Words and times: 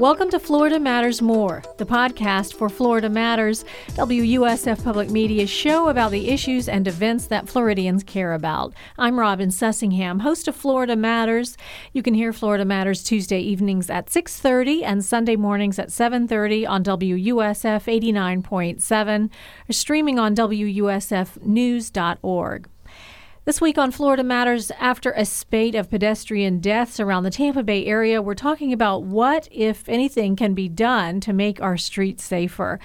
Welcome 0.00 0.28
to 0.30 0.40
Florida 0.40 0.80
Matters 0.80 1.22
More, 1.22 1.62
the 1.76 1.86
podcast 1.86 2.54
for 2.54 2.68
Florida 2.68 3.08
Matters, 3.08 3.64
WUSF 3.90 4.82
Public 4.82 5.08
Media's 5.08 5.48
show 5.48 5.88
about 5.88 6.10
the 6.10 6.30
issues 6.30 6.68
and 6.68 6.88
events 6.88 7.28
that 7.28 7.48
Floridians 7.48 8.02
care 8.02 8.32
about. 8.32 8.74
I'm 8.98 9.20
Robin 9.20 9.50
Sussingham, 9.50 10.22
host 10.22 10.48
of 10.48 10.56
Florida 10.56 10.96
Matters. 10.96 11.56
You 11.92 12.02
can 12.02 12.14
hear 12.14 12.32
Florida 12.32 12.64
Matters 12.64 13.04
Tuesday 13.04 13.38
evenings 13.38 13.88
at 13.88 14.10
6:30 14.10 14.82
and 14.82 15.04
Sunday 15.04 15.36
mornings 15.36 15.78
at 15.78 15.92
7:30 15.92 16.66
on 16.66 16.82
WUSF 16.82 17.86
89.7 17.86 19.30
or 19.68 19.72
streaming 19.72 20.18
on 20.18 20.34
WUSFnews.org. 20.34 22.68
This 23.46 23.60
week 23.60 23.76
on 23.76 23.90
Florida 23.90 24.24
Matters, 24.24 24.70
after 24.80 25.12
a 25.12 25.26
spate 25.26 25.74
of 25.74 25.90
pedestrian 25.90 26.60
deaths 26.60 26.98
around 26.98 27.24
the 27.24 27.30
Tampa 27.30 27.62
Bay 27.62 27.84
area, 27.84 28.22
we're 28.22 28.32
talking 28.32 28.72
about 28.72 29.02
what, 29.02 29.48
if 29.50 29.86
anything, 29.86 30.34
can 30.34 30.54
be 30.54 30.66
done 30.66 31.20
to 31.20 31.34
make 31.34 31.60
our 31.60 31.76
streets 31.76 32.24
safer. 32.24 32.80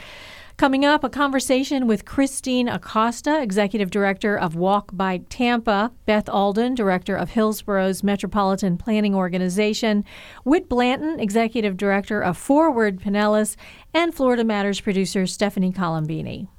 Coming 0.57 0.83
up, 0.83 1.05
a 1.05 1.09
conversation 1.09 1.87
with 1.87 2.03
Christine 2.03 2.67
Acosta, 2.67 3.41
Executive 3.41 3.89
Director 3.89 4.37
of 4.37 4.55
Walk 4.55 4.89
Bike 4.91 5.27
Tampa, 5.29 5.93
Beth 6.05 6.27
Alden, 6.27 6.75
Director 6.75 7.15
of 7.15 7.29
Hillsborough's 7.29 8.03
Metropolitan 8.03 8.77
Planning 8.77 9.15
Organization, 9.15 10.03
Whit 10.43 10.67
Blanton, 10.67 11.21
Executive 11.21 11.77
Director 11.77 12.21
of 12.21 12.37
Forward 12.37 12.99
Pinellas, 12.99 13.55
and 13.93 14.13
Florida 14.13 14.43
Matters 14.43 14.81
producer 14.81 15.25
Stephanie 15.25 15.71
Colombini. 15.71 16.49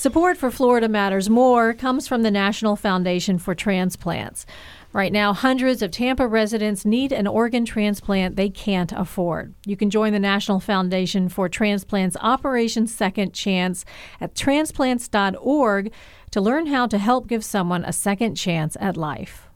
Support 0.00 0.38
for 0.38 0.50
Florida 0.50 0.88
Matters 0.88 1.28
More 1.28 1.74
comes 1.74 2.08
from 2.08 2.22
the 2.22 2.30
National 2.30 2.74
Foundation 2.74 3.38
for 3.38 3.54
Transplants. 3.54 4.46
Right 4.94 5.12
now, 5.12 5.34
hundreds 5.34 5.82
of 5.82 5.90
Tampa 5.90 6.26
residents 6.26 6.86
need 6.86 7.12
an 7.12 7.26
organ 7.26 7.66
transplant 7.66 8.34
they 8.34 8.48
can't 8.48 8.92
afford. 8.92 9.52
You 9.66 9.76
can 9.76 9.90
join 9.90 10.14
the 10.14 10.18
National 10.18 10.58
Foundation 10.58 11.28
for 11.28 11.50
Transplants 11.50 12.16
Operation 12.22 12.86
Second 12.86 13.34
Chance 13.34 13.84
at 14.22 14.34
transplants.org 14.34 15.92
to 16.30 16.40
learn 16.40 16.66
how 16.68 16.86
to 16.86 16.96
help 16.96 17.26
give 17.28 17.44
someone 17.44 17.84
a 17.84 17.92
second 17.92 18.36
chance 18.36 18.78
at 18.80 18.96
life. 18.96 19.50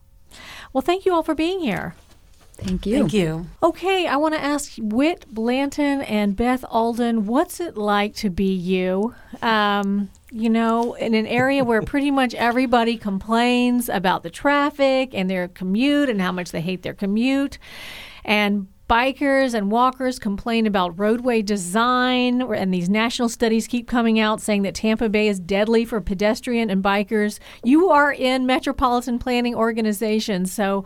Well, 0.74 0.82
thank 0.82 1.06
you 1.06 1.14
all 1.14 1.22
for 1.22 1.34
being 1.34 1.60
here. 1.60 1.94
Thank 2.56 2.86
you. 2.86 2.98
Thank 2.98 3.12
you. 3.12 3.46
Okay, 3.62 4.06
I 4.06 4.16
want 4.16 4.34
to 4.34 4.40
ask 4.40 4.74
Whit 4.78 5.26
Blanton 5.28 6.02
and 6.02 6.36
Beth 6.36 6.64
Alden, 6.68 7.26
what's 7.26 7.60
it 7.60 7.76
like 7.76 8.14
to 8.16 8.30
be 8.30 8.54
you? 8.54 9.14
Um, 9.42 10.10
you 10.30 10.48
know, 10.48 10.94
in 10.94 11.14
an 11.14 11.26
area 11.26 11.64
where 11.64 11.82
pretty 11.82 12.10
much 12.10 12.34
everybody 12.34 12.96
complains 12.96 13.88
about 13.88 14.22
the 14.22 14.30
traffic 14.30 15.10
and 15.12 15.28
their 15.28 15.48
commute 15.48 16.08
and 16.08 16.20
how 16.20 16.32
much 16.32 16.52
they 16.52 16.60
hate 16.60 16.82
their 16.82 16.94
commute. 16.94 17.58
And 18.24 18.68
bikers 18.88 19.54
and 19.54 19.70
walkers 19.70 20.18
complain 20.18 20.66
about 20.66 20.98
roadway 20.98 21.42
design, 21.42 22.40
and 22.40 22.72
these 22.72 22.88
national 22.88 23.28
studies 23.28 23.66
keep 23.66 23.88
coming 23.88 24.20
out 24.20 24.40
saying 24.40 24.62
that 24.62 24.74
Tampa 24.74 25.08
Bay 25.08 25.28
is 25.28 25.40
deadly 25.40 25.84
for 25.84 26.00
pedestrian 26.00 26.70
and 26.70 26.82
bikers. 26.82 27.38
You 27.64 27.90
are 27.90 28.12
in 28.12 28.46
metropolitan 28.46 29.18
planning 29.18 29.54
organizations, 29.54 30.52
so 30.52 30.84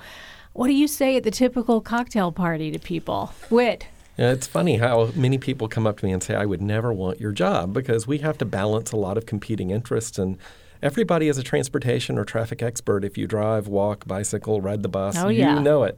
what 0.58 0.66
do 0.66 0.72
you 0.72 0.88
say 0.88 1.14
at 1.14 1.22
the 1.22 1.30
typical 1.30 1.80
cocktail 1.80 2.32
party 2.32 2.72
to 2.72 2.80
people? 2.80 3.32
Whit. 3.48 3.86
Yeah, 4.16 4.32
it's 4.32 4.48
funny 4.48 4.78
how 4.78 5.12
many 5.14 5.38
people 5.38 5.69
come 5.69 5.86
up 5.86 5.98
to 5.98 6.04
me 6.04 6.10
and 6.10 6.20
say, 6.20 6.34
I 6.34 6.46
would 6.46 6.60
never 6.60 6.92
want 6.92 7.20
your 7.20 7.30
job 7.30 7.72
because 7.72 8.08
we 8.08 8.19
have 8.19 8.38
to 8.38 8.44
balance 8.44 8.91
a 8.91 8.96
lot 8.96 9.16
of 9.16 9.24
competing 9.24 9.70
interests. 9.70 10.19
And 10.19 10.36
everybody 10.82 11.28
is 11.28 11.38
a 11.38 11.44
transportation 11.44 12.19
or 12.19 12.24
traffic 12.24 12.60
expert. 12.60 13.04
If 13.04 13.16
you 13.16 13.28
drive, 13.28 13.69
walk, 13.69 14.08
bicycle, 14.08 14.60
ride 14.60 14.82
the 14.82 14.88
bus, 14.88 15.16
oh, 15.16 15.28
yeah. 15.28 15.54
you 15.54 15.60
know 15.60 15.84
it. 15.84 15.96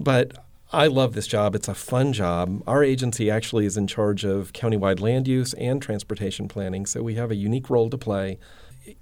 But 0.00 0.32
I 0.72 0.88
love 0.88 1.14
this 1.14 1.28
job. 1.28 1.54
It's 1.54 1.68
a 1.68 1.74
fun 1.74 2.12
job. 2.12 2.64
Our 2.66 2.82
agency 2.82 3.30
actually 3.30 3.66
is 3.66 3.76
in 3.76 3.86
charge 3.86 4.24
of 4.24 4.52
countywide 4.52 4.98
land 4.98 5.28
use 5.28 5.54
and 5.54 5.80
transportation 5.80 6.48
planning, 6.48 6.86
so 6.86 7.04
we 7.04 7.14
have 7.14 7.30
a 7.30 7.36
unique 7.36 7.70
role 7.70 7.88
to 7.90 7.96
play. 7.96 8.40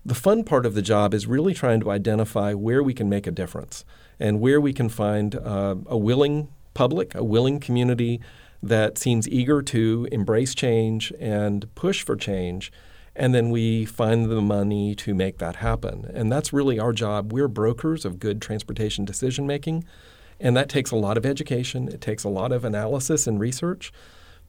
The 0.05 0.15
fun 0.15 0.45
part 0.45 0.66
of 0.66 0.75
the 0.75 0.83
job 0.83 1.15
is 1.15 1.27
really 1.27 1.55
trying 1.55 1.81
to 1.81 1.91
identify 1.91 2.53
where 2.53 2.83
we 2.83 2.93
can 2.93 3.09
make 3.09 3.27
a 3.27 3.31
difference 3.31 3.87
and 4.19 4.41
where 4.41 4.61
we 4.61 4.73
can 4.73 4.89
find 4.89 5.35
uh, 5.35 5.77
a 5.87 5.97
willing 5.97 6.49
public, 6.75 7.15
a 7.15 7.25
willing 7.25 7.61
community 7.61 8.21
that 8.63 8.97
seems 8.99 9.29
eager 9.29 9.61
to 9.63 10.09
embrace 10.11 10.55
change 10.55 11.13
and 11.21 11.73
push 11.75 12.03
for 12.03 12.17
change. 12.17 12.73
And 13.17 13.35
then 13.35 13.51
we 13.51 13.85
find 13.85 14.31
the 14.31 14.41
money 14.41 14.95
to 14.97 15.15
make 15.15 15.39
that 15.39 15.57
happen. 15.57 16.11
And 16.13 16.33
that's 16.33 16.53
really 16.53 16.79
our 16.79 16.93
job. 16.93 17.33
We're 17.33 17.49
brokers 17.49 18.05
of 18.05 18.19
good 18.19 18.43
transportation 18.43 19.05
decision 19.05 19.47
making. 19.47 19.85
And 20.41 20.57
that 20.57 20.69
takes 20.69 20.91
a 20.91 20.97
lot 20.97 21.17
of 21.17 21.25
education, 21.25 21.89
it 21.89 22.01
takes 22.01 22.25
a 22.25 22.29
lot 22.29 22.51
of 22.51 22.65
analysis 22.65 23.27
and 23.27 23.39
research. 23.39 23.93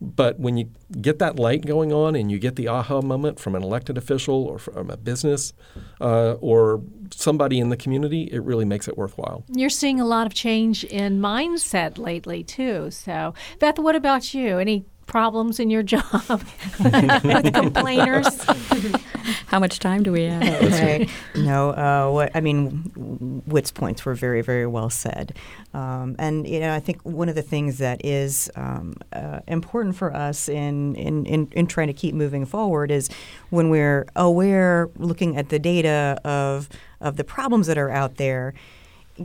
But 0.01 0.39
when 0.39 0.57
you 0.57 0.69
get 1.01 1.19
that 1.19 1.37
light 1.37 1.65
going 1.65 1.93
on 1.93 2.15
and 2.15 2.31
you 2.31 2.37
get 2.37 2.55
the 2.57 2.67
aha 2.67 3.01
moment 3.01 3.39
from 3.39 3.55
an 3.55 3.63
elected 3.63 3.97
official 3.97 4.43
or 4.43 4.59
from 4.59 4.89
a 4.89 4.97
business 4.97 5.53
uh, 6.01 6.33
or 6.33 6.81
somebody 7.11 7.59
in 7.59 7.69
the 7.69 7.77
community, 7.77 8.23
it 8.23 8.43
really 8.43 8.65
makes 8.65 8.87
it 8.87 8.97
worthwhile. 8.97 9.45
You're 9.53 9.69
seeing 9.69 9.99
a 9.99 10.05
lot 10.05 10.27
of 10.27 10.33
change 10.33 10.83
in 10.83 11.19
mindset 11.19 11.97
lately, 11.97 12.43
too. 12.43 12.91
So, 12.91 13.33
Beth, 13.59 13.79
what 13.79 13.95
about 13.95 14.33
you? 14.33 14.59
Any 14.59 14.85
problems 15.05 15.59
in 15.59 15.69
your 15.69 15.83
job 15.83 16.03
with 16.79 17.53
complainers? 17.53 18.27
How 19.47 19.59
much 19.59 19.79
time 19.79 20.03
do 20.03 20.11
we 20.11 20.23
have? 20.23 20.43
Okay. 20.63 21.07
no, 21.35 21.69
uh, 21.71 22.11
what 22.11 22.35
I 22.35 22.41
mean, 22.41 23.41
Whit's 23.45 23.71
points 23.71 24.05
were 24.05 24.13
very, 24.13 24.41
very 24.41 24.67
well 24.67 24.89
said. 24.89 25.35
Um, 25.73 26.15
and 26.19 26.47
you 26.47 26.59
know, 26.59 26.73
I 26.73 26.79
think 26.79 27.01
one 27.01 27.29
of 27.29 27.35
the 27.35 27.41
things 27.41 27.77
that 27.79 28.03
is 28.05 28.51
um, 28.55 28.95
uh, 29.13 29.39
important 29.47 29.95
for 29.95 30.15
us 30.15 30.47
in, 30.47 30.95
in, 30.95 31.25
in 31.25 31.47
in 31.51 31.67
trying 31.67 31.87
to 31.87 31.93
keep 31.93 32.13
moving 32.13 32.45
forward 32.45 32.91
is 32.91 33.09
when 33.49 33.69
we're 33.69 34.05
aware, 34.15 34.89
looking 34.97 35.37
at 35.37 35.49
the 35.49 35.59
data 35.59 36.19
of 36.23 36.69
of 37.01 37.17
the 37.17 37.23
problems 37.23 37.67
that 37.67 37.77
are 37.77 37.91
out 37.91 38.15
there 38.15 38.53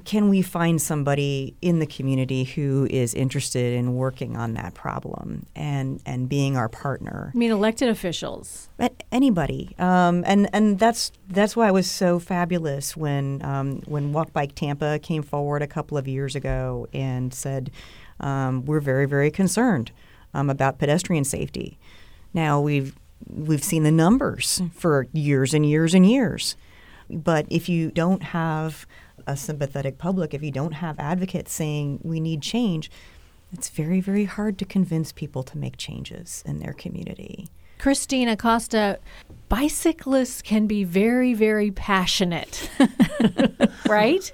can 0.04 0.28
we 0.28 0.40
find 0.40 0.80
somebody 0.80 1.56
in 1.60 1.80
the 1.80 1.86
community 1.86 2.44
who 2.44 2.86
is 2.90 3.12
interested 3.12 3.74
in 3.74 3.94
working 3.94 4.36
on 4.36 4.54
that 4.54 4.74
problem 4.74 5.46
and 5.56 6.00
and 6.06 6.28
being 6.28 6.56
our 6.56 6.68
partner? 6.68 7.32
I 7.34 7.36
mean, 7.36 7.50
elected 7.50 7.88
officials. 7.88 8.68
Anybody, 9.10 9.74
um, 9.78 10.22
and 10.26 10.48
and 10.52 10.78
that's 10.78 11.10
that's 11.28 11.56
why 11.56 11.68
it 11.68 11.72
was 11.72 11.90
so 11.90 12.20
fabulous 12.20 12.96
when 12.96 13.44
um, 13.44 13.80
when 13.86 14.12
Walk 14.12 14.32
Bike 14.32 14.54
Tampa 14.54 15.00
came 15.00 15.22
forward 15.22 15.60
a 15.60 15.66
couple 15.66 15.98
of 15.98 16.06
years 16.06 16.36
ago 16.36 16.86
and 16.92 17.34
said 17.34 17.70
um, 18.20 18.64
we're 18.64 18.80
very 18.80 19.06
very 19.06 19.30
concerned 19.30 19.90
um, 20.34 20.48
about 20.48 20.78
pedestrian 20.78 21.24
safety. 21.24 21.78
Now 22.32 22.60
we've 22.60 22.94
we've 23.28 23.64
seen 23.64 23.82
the 23.82 23.90
numbers 23.90 24.62
for 24.72 25.08
years 25.12 25.52
and 25.52 25.66
years 25.66 25.94
and 25.94 26.08
years, 26.08 26.54
but 27.08 27.44
if 27.50 27.68
you 27.68 27.90
don't 27.90 28.22
have 28.22 28.86
a 29.30 29.36
sympathetic 29.36 29.96
public, 29.96 30.34
if 30.34 30.42
you 30.42 30.50
don't 30.50 30.72
have 30.72 30.98
advocates 30.98 31.52
saying 31.52 32.00
we 32.02 32.20
need 32.20 32.42
change, 32.42 32.90
it's 33.52 33.68
very, 33.68 34.00
very 34.00 34.24
hard 34.24 34.58
to 34.58 34.64
convince 34.64 35.12
people 35.12 35.42
to 35.44 35.56
make 35.56 35.76
changes 35.76 36.42
in 36.46 36.58
their 36.58 36.72
community. 36.72 37.48
Christine 37.78 38.28
Acosta, 38.28 38.98
bicyclists 39.48 40.42
can 40.42 40.66
be 40.66 40.84
very, 40.84 41.32
very 41.32 41.70
passionate, 41.70 42.68
right? 43.88 44.30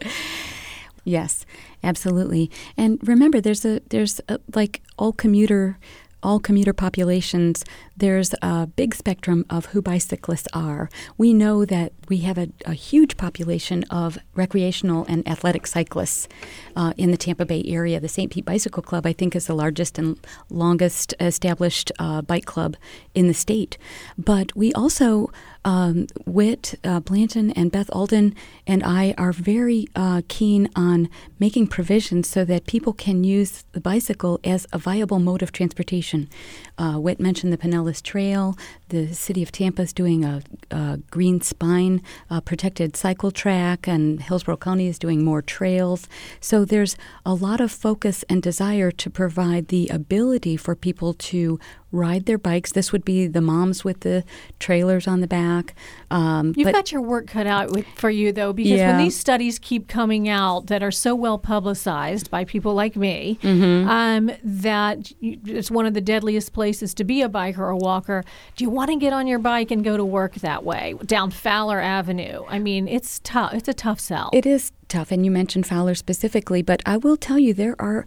Yes, 1.04 1.46
absolutely. 1.84 2.50
And 2.76 2.98
remember, 3.06 3.40
there's 3.40 3.64
a 3.64 3.80
there's 3.90 4.20
a, 4.28 4.40
like 4.54 4.82
all 4.98 5.12
commuter 5.12 5.78
all 6.22 6.40
commuter 6.40 6.72
populations, 6.72 7.64
there's 7.96 8.34
a 8.42 8.66
big 8.66 8.94
spectrum 8.94 9.46
of 9.48 9.66
who 9.66 9.80
bicyclists 9.80 10.48
are. 10.52 10.90
We 11.16 11.32
know 11.32 11.64
that 11.64 11.92
we 12.08 12.18
have 12.18 12.36
a, 12.36 12.48
a 12.64 12.74
huge 12.74 13.16
population 13.16 13.84
of 13.84 14.18
recreational 14.34 15.06
and 15.08 15.26
athletic 15.26 15.66
cyclists 15.66 16.28
uh, 16.76 16.92
in 16.96 17.10
the 17.10 17.16
Tampa 17.16 17.46
Bay 17.46 17.62
area. 17.66 17.98
The 17.98 18.08
St. 18.08 18.30
Pete 18.30 18.44
Bicycle 18.44 18.82
Club, 18.82 19.06
I 19.06 19.12
think, 19.12 19.34
is 19.34 19.46
the 19.46 19.54
largest 19.54 19.98
and 19.98 20.18
longest 20.50 21.14
established 21.18 21.90
uh, 21.98 22.22
bike 22.22 22.44
club 22.44 22.76
in 23.14 23.28
the 23.28 23.34
state. 23.34 23.78
But 24.18 24.54
we 24.54 24.72
also, 24.74 25.30
um, 25.64 26.06
Whit, 26.26 26.74
uh, 26.84 27.00
Blanton, 27.00 27.50
and 27.52 27.72
Beth 27.72 27.90
Alden 27.92 28.34
and 28.66 28.82
I 28.84 29.14
are 29.16 29.32
very 29.32 29.86
uh, 29.96 30.22
keen 30.28 30.68
on 30.76 31.08
making 31.38 31.68
provisions 31.68 32.28
so 32.28 32.44
that 32.44 32.66
people 32.66 32.92
can 32.92 33.24
use 33.24 33.64
the 33.72 33.80
bicycle 33.80 34.38
as 34.44 34.66
a 34.72 34.78
viable 34.78 35.18
mode 35.18 35.42
of 35.42 35.50
transportation. 35.50 36.28
Uh, 36.76 36.94
Whit 36.94 37.18
mentioned 37.18 37.52
the 37.52 37.58
Pinellas 37.58 37.85
Trail. 38.02 38.56
The 38.88 39.12
city 39.14 39.42
of 39.42 39.50
Tampa 39.50 39.82
is 39.82 39.92
doing 39.92 40.24
a, 40.24 40.42
a 40.70 41.00
green 41.10 41.40
spine 41.40 42.02
uh, 42.30 42.40
protected 42.40 42.96
cycle 42.96 43.30
track, 43.30 43.88
and 43.88 44.22
Hillsborough 44.22 44.58
County 44.58 44.86
is 44.86 44.98
doing 44.98 45.24
more 45.24 45.42
trails. 45.42 46.06
So 46.40 46.64
there's 46.64 46.96
a 47.24 47.34
lot 47.34 47.60
of 47.60 47.72
focus 47.72 48.24
and 48.28 48.42
desire 48.42 48.92
to 48.92 49.10
provide 49.10 49.68
the 49.68 49.88
ability 49.88 50.56
for 50.56 50.76
people 50.76 51.14
to 51.14 51.58
ride 51.92 52.26
their 52.26 52.38
bikes. 52.38 52.72
This 52.72 52.92
would 52.92 53.04
be 53.04 53.26
the 53.26 53.40
moms 53.40 53.84
with 53.84 54.00
the 54.00 54.24
trailers 54.58 55.08
on 55.08 55.20
the 55.20 55.26
back. 55.26 55.74
Um, 56.10 56.52
You've 56.56 56.72
got 56.72 56.92
your 56.92 57.00
work 57.00 57.26
cut 57.26 57.46
out 57.46 57.70
with, 57.70 57.86
for 57.96 58.10
you, 58.10 58.32
though, 58.32 58.52
because 58.52 58.72
yeah. 58.72 58.90
when 58.90 59.04
these 59.04 59.16
studies 59.16 59.58
keep 59.58 59.88
coming 59.88 60.28
out 60.28 60.66
that 60.66 60.82
are 60.82 60.90
so 60.90 61.14
well 61.14 61.38
publicized 61.38 62.30
by 62.30 62.44
people 62.44 62.74
like 62.74 62.96
me, 62.96 63.38
mm-hmm. 63.42 63.88
um, 63.88 64.30
that 64.42 65.12
it's 65.20 65.70
one 65.70 65.86
of 65.86 65.94
the 65.94 66.00
deadliest 66.00 66.52
places 66.52 66.92
to 66.94 67.04
be 67.04 67.22
a 67.22 67.28
biker 67.28 67.58
or 67.58 67.70
a 67.70 67.76
walker. 67.76 68.24
Do 68.56 68.64
you 68.64 68.70
want 68.76 68.90
to 68.90 68.96
get 68.96 69.12
on 69.12 69.26
your 69.26 69.40
bike 69.40 69.72
and 69.72 69.82
go 69.82 69.96
to 69.96 70.04
work 70.04 70.34
that 70.36 70.62
way 70.62 70.94
down 71.04 71.32
Fowler 71.32 71.80
Avenue? 71.80 72.44
I 72.48 72.60
mean, 72.60 72.86
it's 72.86 73.20
tough. 73.24 73.54
It's 73.54 73.68
a 73.68 73.74
tough 73.74 73.98
sell. 73.98 74.30
It 74.32 74.46
is 74.46 74.70
tough, 74.86 75.10
and 75.10 75.24
you 75.24 75.30
mentioned 75.32 75.66
Fowler 75.66 75.96
specifically, 75.96 76.62
but 76.62 76.82
I 76.86 76.98
will 76.98 77.16
tell 77.16 77.38
you 77.38 77.52
there 77.54 77.74
are 77.80 78.06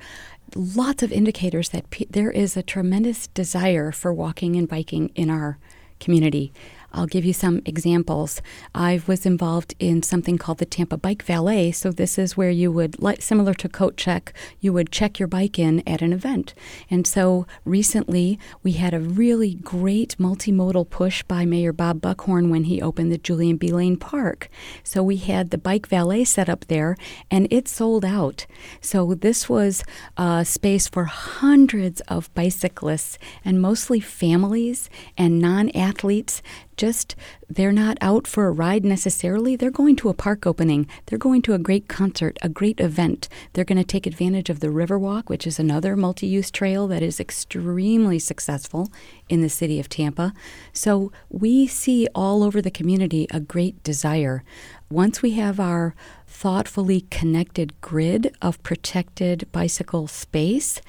lots 0.56 1.04
of 1.04 1.12
indicators 1.12 1.69
that 1.69 1.89
pe- 1.89 2.06
there 2.10 2.31
is 2.31 2.56
a 2.56 2.63
tremendous 2.63 3.27
desire 3.27 3.92
for 3.92 4.13
walking 4.13 4.56
and 4.56 4.69
biking 4.69 5.10
in 5.16 5.30
our 5.30 5.57
community. 6.00 6.54
I'll 6.91 7.07
give 7.07 7.25
you 7.25 7.33
some 7.33 7.62
examples. 7.65 8.41
I 8.74 9.01
was 9.07 9.25
involved 9.25 9.75
in 9.80 10.03
something 10.03 10.38
called 10.38 10.57
the 10.57 10.65
Tampa 10.65 10.97
Bike 10.97 11.24
Valet. 11.24 11.71
So 11.71 11.91
this 11.91 12.18
is 12.18 12.36
where 12.36 12.50
you 12.50 12.71
would, 12.71 12.97
similar 13.21 13.53
to 13.56 13.69
Coat 13.69 13.97
Check, 13.97 14.33
you 14.59 14.74
would 14.74 14.91
check 14.91 15.19
your 15.19 15.27
bike 15.27 15.59
in 15.59 15.81
at 15.88 16.01
an 16.01 16.13
event. 16.13 16.53
And 16.89 17.06
so 17.06 17.45
recently 17.65 18.39
we 18.63 18.74
had 18.74 18.94
a 18.94 19.00
really 19.00 19.56
great 19.56 20.18
multimodal 20.18 20.89
push 20.89 21.24
by 21.24 21.45
Mayor 21.45 21.74
Bob 21.74 22.01
Buckhorn 22.01 22.50
when 22.50 22.65
he 22.65 22.81
opened 22.81 23.12
the 23.12 23.18
Julian 23.18 23.57
B. 23.57 23.71
Lane 23.71 23.97
Park. 23.97 24.50
So 24.83 25.03
we 25.03 25.18
had 25.18 25.51
the 25.51 25.57
Bike 25.57 25.88
Valet 25.88 26.24
set 26.25 26.50
up 26.50 26.65
there, 26.68 26.95
and 27.30 27.47
it 27.51 27.68
sold 27.68 28.03
out. 28.03 28.45
So 28.81 29.13
this 29.13 29.47
was 29.47 29.83
a 30.18 30.44
space 30.45 30.88
for 30.88 31.06
hundreds 31.06 32.01
of 32.01 32.33
bicyclists 32.33 33.18
and 33.45 33.62
mostly 33.62 34.00
families 34.00 34.89
and 35.18 35.39
non-athletes 35.39 36.42
just 36.80 37.16
they're 37.50 37.74
not 37.74 37.98
out 38.00 38.26
for 38.26 38.48
a 38.48 38.52
ride 38.52 38.86
necessarily. 38.86 39.58
They're 39.58 39.70
going 39.70 39.98
to 39.98 40.10
a 40.10 40.14
park 40.14 40.48
opening. 40.48 40.88
They're 41.06 41.20
going 41.20 41.42
to 41.44 41.54
a 41.54 41.60
great 41.60 41.90
concert, 41.90 42.38
a 42.42 42.48
great 42.48 42.80
event. 42.80 43.28
They're 43.52 43.66
going 43.66 43.78
to 43.78 43.84
take 43.84 44.08
advantage 44.08 44.50
of 44.50 44.62
the 44.62 44.68
Riverwalk, 44.68 45.28
which 45.28 45.46
is 45.46 45.60
another 45.60 45.98
multi-use 45.98 46.50
trail 46.50 46.88
that 46.88 47.04
is 47.04 47.20
extremely 47.20 48.18
successful 48.18 48.90
in 49.28 49.42
the 49.42 49.50
city 49.50 49.78
of 49.80 49.90
Tampa. 49.90 50.34
So 50.72 51.12
we 51.30 51.68
see 51.68 52.08
all 52.16 52.44
over 52.44 52.62
the 52.62 52.72
community 52.72 53.28
a 53.30 53.42
great 53.42 53.84
desire. 53.84 54.44
Once 54.90 55.22
we 55.22 55.31
have 55.31 55.60
our 55.60 55.94
thoughtfully 56.26 57.02
connected 57.12 57.80
grid 57.81 58.34
of 58.42 58.64
protected 58.64 59.52
bicycle 59.52 60.08
space, 60.08 60.81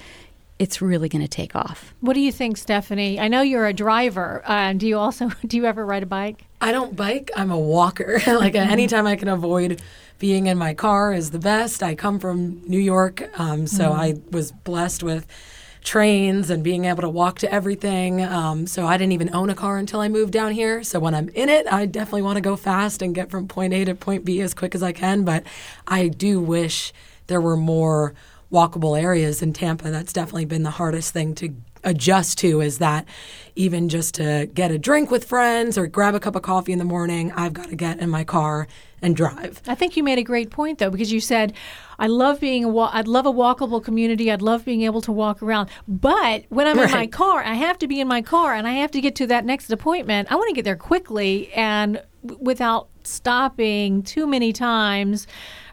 it's 0.61 0.83
really 0.83 1.09
going 1.09 1.23
to 1.23 1.29
take 1.29 1.57
off. 1.57 1.95
What 2.01 2.13
do 2.13 2.21
you 2.21 2.31
think, 2.31 2.59
Stephanie? 2.59 3.19
I 3.19 3.29
know 3.29 3.41
you're 3.41 3.67
a 3.67 3.73
driver. 3.73 4.43
Uh, 4.45 4.75
do 4.75 4.87
you 4.87 4.99
also 4.99 5.31
do 5.47 5.57
you 5.57 5.65
ever 5.65 5.85
ride 5.85 6.03
a 6.03 6.07
bike? 6.07 6.45
I 6.61 6.71
don't 6.71 6.95
bike. 6.95 7.31
I'm 7.35 7.51
a 7.51 7.59
walker. 7.59 8.21
like 8.27 8.55
uh, 8.55 8.59
anytime 8.59 9.07
I 9.07 9.17
can 9.17 9.29
avoid 9.29 9.81
being 10.19 10.49
in 10.49 10.59
my 10.59 10.75
car 10.75 11.15
is 11.15 11.31
the 11.31 11.39
best. 11.39 11.83
I 11.83 11.95
come 11.95 12.21
from 12.21 12.61
New 12.69 12.79
York, 12.79 13.31
um, 13.41 13.67
so 13.67 13.91
mm. 13.91 13.93
I 13.93 14.21
was 14.31 14.53
blessed 14.53 15.03
with 15.03 15.27
trains 15.83 16.51
and 16.51 16.63
being 16.63 16.85
able 16.85 17.01
to 17.01 17.09
walk 17.09 17.39
to 17.39 17.51
everything. 17.51 18.23
Um, 18.23 18.67
so 18.67 18.87
I 18.87 18.99
didn't 18.99 19.13
even 19.13 19.35
own 19.35 19.49
a 19.49 19.55
car 19.55 19.79
until 19.79 20.01
I 20.01 20.09
moved 20.09 20.35
down 20.35 20.53
here. 20.53 20.83
So 20.83 21.01
when 21.01 21.15
I'm 21.15 21.31
in 21.31 21.49
it, 21.49 21.67
I 21.73 21.87
definitely 21.87 22.21
want 22.21 22.37
to 22.37 22.43
go 22.43 22.55
fast 22.55 23.01
and 23.01 23.15
get 23.15 23.31
from 23.31 23.49
point 23.49 23.73
A 23.73 23.87
to 23.87 23.95
point 23.95 24.27
B 24.27 24.43
as 24.43 24.53
quick 24.53 24.75
as 24.75 24.83
I 24.83 24.93
can. 24.93 25.25
But 25.25 25.45
I 25.89 26.09
do 26.09 26.39
wish 26.39 26.93
there 27.29 27.41
were 27.41 27.57
more 27.57 28.15
walkable 28.53 29.01
areas 29.01 29.43
in 29.43 29.53
Tampa. 29.53 29.91
That's 29.91 30.13
definitely 30.13 30.45
been 30.45 30.63
the 30.63 30.71
hardest 30.71 31.13
thing 31.13 31.35
to 31.37 31.55
adjust 31.85 32.39
to 32.39 32.61
is 32.61 32.79
that 32.79 33.07
even 33.57 33.89
just 33.89 34.15
to 34.15 34.49
get 34.53 34.71
a 34.71 34.79
drink 34.79 35.11
with 35.11 35.25
friends 35.25 35.79
or 35.79 35.87
grab 35.87 36.15
a 36.15 36.21
cup 36.21 36.37
of 36.37 36.43
coffee 36.43 36.73
in 36.73 36.79
the 36.79 36.85
morning, 36.85 37.33
I've 37.33 37.53
got 37.53 37.69
to 37.69 37.77
get 37.77 38.01
in 38.01 38.11
my 38.11 38.25
car 38.25 38.69
and 39.03 39.17
drive. 39.17 39.63
I 39.67 39.75
think 39.75 39.97
you 39.97 40.03
made 40.03 40.19
a 40.19 40.23
great 40.23 40.51
point 40.51 40.79
though 40.79 40.91
because 40.91 41.11
you 41.11 41.21
said 41.21 41.55
I 41.99 42.07
love 42.07 42.41
being 42.41 42.65
a 42.65 42.69
wa- 42.69 42.91
I'd 42.93 43.09
love 43.09 43.25
a 43.25 43.33
walkable 43.33 43.83
community. 43.83 44.31
I'd 44.31 44.43
love 44.43 44.65
being 44.65 44.83
able 44.83 45.01
to 45.03 45.13
walk 45.13 45.43
around. 45.43 45.71
But 45.89 46.45
when 46.51 46.67
I'm 46.67 46.77
right. 46.77 46.91
in 46.91 46.95
my 46.95 47.07
car, 47.07 47.43
I 47.43 47.55
have 47.55 47.79
to 47.79 47.87
be 47.87 48.01
in 48.01 48.09
my 48.09 48.21
car 48.21 48.55
and 48.55 48.69
I 48.69 48.73
have 48.73 48.91
to 48.93 49.01
get 49.01 49.15
to 49.17 49.27
that 49.29 49.45
next 49.47 49.71
appointment. 49.71 50.31
I 50.31 50.37
want 50.37 50.49
to 50.49 50.55
get 50.55 50.65
there 50.65 50.77
quickly 50.77 51.51
and 51.55 52.03
without 52.23 52.89
stopping 53.05 54.03
too 54.03 54.27
many 54.27 54.53
times 54.53 55.27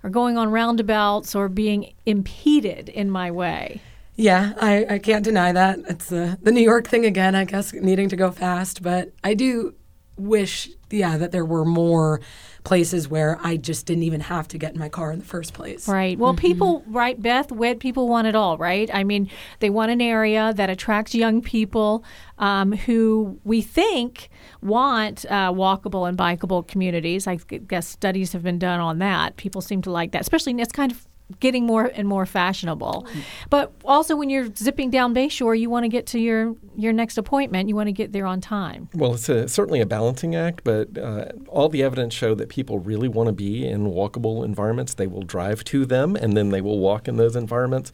or 0.04 0.10
going 0.10 0.38
on 0.38 0.52
roundabouts 0.52 1.36
or 1.36 1.50
being 1.50 1.94
impeded 2.06 2.90
in 2.90 3.10
my 3.10 3.32
way. 3.32 3.82
Yeah, 4.16 4.54
I, 4.60 4.86
I 4.96 5.00
can't 5.00 5.24
deny 5.24 5.52
that. 5.52 5.80
It's 5.88 6.10
the, 6.10 6.40
the 6.42 6.52
New 6.52 6.64
York 6.64 6.88
thing 6.88 7.06
again, 7.06 7.36
I 7.36 7.46
guess, 7.46 7.72
needing 7.72 8.10
to 8.10 8.16
go 8.16 8.32
fast. 8.32 8.82
But 8.82 9.14
I 9.24 9.36
do 9.36 9.76
wish, 10.18 10.70
yeah, 10.90 11.18
that 11.18 11.32
there 11.32 11.46
were 11.46 11.66
more 11.66 12.20
places 12.68 13.08
where 13.08 13.40
I 13.42 13.56
just 13.56 13.86
didn't 13.86 14.04
even 14.04 14.20
have 14.20 14.50
to 14.50 14.58
get 14.58 14.74
in 14.74 14.80
my 14.80 14.90
car 14.90 15.14
in 15.14 15.20
the 15.20 15.26
first 15.26 15.54
place. 15.54 15.88
Right. 15.88 16.20
Well, 16.20 16.34
mm-hmm. 16.34 16.42
people, 16.42 16.84
right, 16.88 17.20
Beth, 17.20 17.50
Whit, 17.50 17.80
people 17.80 18.10
want 18.10 18.28
it 18.28 18.36
all, 18.36 18.58
right? 18.58 18.90
I 18.94 19.06
mean, 19.06 19.30
they 19.60 19.70
want 19.70 19.90
an 19.90 20.02
area 20.02 20.54
that 20.54 20.70
attracts 20.70 21.16
young 21.16 21.42
people 21.42 22.04
um, 22.40 22.74
who 22.74 23.40
we 23.46 23.62
think 23.62 24.28
want 24.62 25.26
uh, 25.30 25.54
walkable 25.54 26.10
and 26.10 26.18
bikeable 26.18 26.68
communities. 26.68 27.26
I 27.26 27.36
guess 27.36 27.88
studies 27.88 28.34
have 28.34 28.44
been 28.44 28.60
done 28.60 28.82
on 28.82 29.00
that. 29.00 29.38
People 29.38 29.62
seem 29.62 29.82
to 29.84 29.92
like 29.92 30.12
that, 30.12 30.20
especially 30.20 30.54
it's 30.60 30.74
kind 30.74 30.92
of 30.92 31.08
getting 31.40 31.66
more 31.66 31.92
and 31.94 32.08
more 32.08 32.26
fashionable. 32.26 33.08
But 33.50 33.74
also 33.84 34.16
when 34.16 34.30
you're 34.30 34.54
zipping 34.56 34.90
down 34.90 35.14
Bayshore, 35.14 35.60
you 35.60 35.70
want 35.70 35.84
to 35.84 35.90
get 35.90 36.06
to 36.08 36.20
your 36.20 36.56
your 36.76 36.94
next 36.94 37.18
appointment. 37.18 37.70
You 37.70 37.76
want 37.76 37.88
to 37.88 37.94
get 37.94 38.14
there 38.14 38.26
on 38.26 38.42
time. 38.42 38.90
Well, 38.94 39.14
it's 39.16 39.30
a, 39.30 39.48
certainly 39.48 39.82
a 39.82 39.86
balancing 39.86 40.36
act, 40.36 40.64
but 40.64 40.98
uh, 40.98 41.26
all 41.48 41.70
the 41.70 41.84
evidence 41.84 42.14
show 42.14 42.36
that 42.36 42.50
people 42.50 42.80
really 42.80 43.08
want 43.08 43.28
to 43.28 43.34
be 43.34 43.68
in 43.68 43.88
walkable 43.88 44.46
environments. 44.46 44.94
They 44.94 45.08
will 45.08 45.24
drive 45.24 45.64
to 45.66 45.86
them, 45.86 46.16
and 46.16 46.36
then 46.38 46.50
they 46.50 46.62
will 46.62 46.80
walk 46.80 47.08
in 47.08 47.18
those 47.18 47.36
environments. 47.36 47.92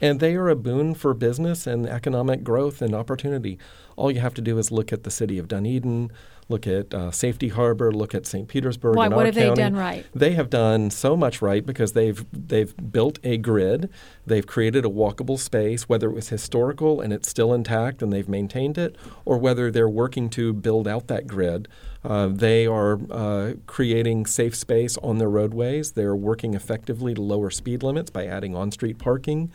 And 0.00 0.20
they 0.20 0.36
are 0.36 0.48
a 0.48 0.56
boon 0.56 0.94
for 0.94 1.14
business 1.14 1.66
and 1.66 1.86
economic 1.86 2.44
growth 2.44 2.82
and 2.82 2.94
opportunity. 2.94 3.58
All 3.96 4.10
you 4.10 4.20
have 4.20 4.34
to 4.34 4.42
do 4.42 4.58
is 4.58 4.70
look 4.70 4.92
at 4.92 5.04
the 5.04 5.10
city 5.10 5.38
of 5.38 5.48
Dunedin, 5.48 6.10
look 6.48 6.66
at 6.66 6.94
uh, 6.94 7.10
Safety 7.10 7.48
Harbor, 7.48 7.90
look 7.90 8.14
at 8.14 8.26
St. 8.26 8.46
Petersburg. 8.46 8.96
Why, 8.96 9.08
what 9.08 9.26
have 9.26 9.34
county. 9.34 9.48
they 9.48 9.54
done 9.54 9.74
right? 9.74 10.06
They 10.14 10.32
have 10.32 10.48
done 10.48 10.90
so 10.90 11.16
much 11.16 11.42
right 11.42 11.64
because 11.64 11.92
they've 11.92 12.24
they've 12.32 12.74
built 12.92 13.18
a 13.24 13.36
grid, 13.36 13.90
they've 14.24 14.46
created 14.46 14.84
a 14.84 14.88
walkable 14.88 15.38
space, 15.38 15.88
whether 15.88 16.08
it 16.08 16.14
was 16.14 16.28
historical 16.28 17.00
and 17.00 17.12
it's 17.12 17.28
still 17.28 17.52
intact 17.52 18.02
and 18.02 18.12
they've 18.12 18.28
maintained 18.28 18.78
it, 18.78 18.96
or 19.24 19.38
whether 19.38 19.70
they're 19.70 19.88
working 19.88 20.30
to 20.30 20.52
build 20.52 20.86
out 20.86 21.08
that 21.08 21.26
grid. 21.26 21.68
Uh, 22.04 22.28
they 22.28 22.66
are 22.66 23.00
uh, 23.10 23.54
creating 23.66 24.26
safe 24.26 24.54
space 24.54 24.96
on 24.98 25.18
their 25.18 25.28
roadways. 25.28 25.92
They're 25.92 26.14
working 26.14 26.54
effectively 26.54 27.14
to 27.14 27.20
lower 27.20 27.50
speed 27.50 27.82
limits 27.82 28.10
by 28.10 28.26
adding 28.26 28.54
on-street 28.54 28.98
parking. 28.98 29.50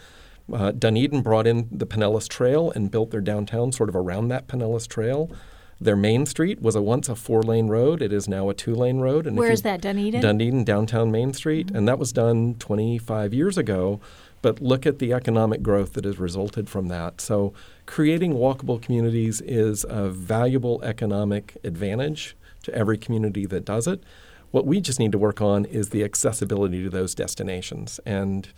Uh, 0.51 0.71
Dunedin 0.71 1.21
brought 1.21 1.47
in 1.47 1.69
the 1.71 1.87
Pinellas 1.87 2.27
Trail 2.27 2.71
and 2.71 2.91
built 2.91 3.11
their 3.11 3.21
downtown 3.21 3.71
sort 3.71 3.87
of 3.87 3.95
around 3.95 4.27
that 4.29 4.47
Pinellas 4.47 4.85
Trail. 4.85 5.31
Their 5.81 5.95
main 5.95 6.27
street 6.27 6.61
was 6.61 6.75
a 6.75 6.81
once 6.81 7.09
a 7.09 7.15
four 7.15 7.41
lane 7.41 7.67
road. 7.67 8.03
It 8.03 8.13
is 8.13 8.27
now 8.27 8.49
a 8.49 8.53
two 8.53 8.75
lane 8.75 8.99
road. 8.99 9.25
And 9.25 9.35
Where 9.35 9.51
is 9.51 9.63
that, 9.63 9.81
Dunedin? 9.81 10.21
Dunedin, 10.21 10.63
downtown 10.63 11.11
Main 11.11 11.33
Street. 11.33 11.67
Mm-hmm. 11.67 11.75
And 11.75 11.87
that 11.87 11.97
was 11.97 12.13
done 12.13 12.53
25 12.59 13.33
years 13.33 13.57
ago. 13.57 13.99
But 14.43 14.61
look 14.61 14.85
at 14.85 14.99
the 14.99 15.11
economic 15.11 15.63
growth 15.63 15.93
that 15.93 16.05
has 16.05 16.19
resulted 16.19 16.69
from 16.69 16.87
that. 16.89 17.19
So, 17.19 17.53
creating 17.85 18.33
walkable 18.33 18.81
communities 18.81 19.41
is 19.41 19.85
a 19.87 20.09
valuable 20.09 20.81
economic 20.83 21.57
advantage 21.63 22.35
to 22.63 22.73
every 22.73 22.97
community 22.97 23.45
that 23.47 23.65
does 23.65 23.87
it. 23.87 24.03
What 24.51 24.65
we 24.65 24.81
just 24.81 24.99
need 24.99 25.11
to 25.13 25.17
work 25.17 25.41
on 25.41 25.65
is 25.65 25.89
the 25.89 26.03
accessibility 26.03 26.83
to 26.83 26.89
those 26.89 27.15
destinations 27.15 27.99
and 28.05 28.49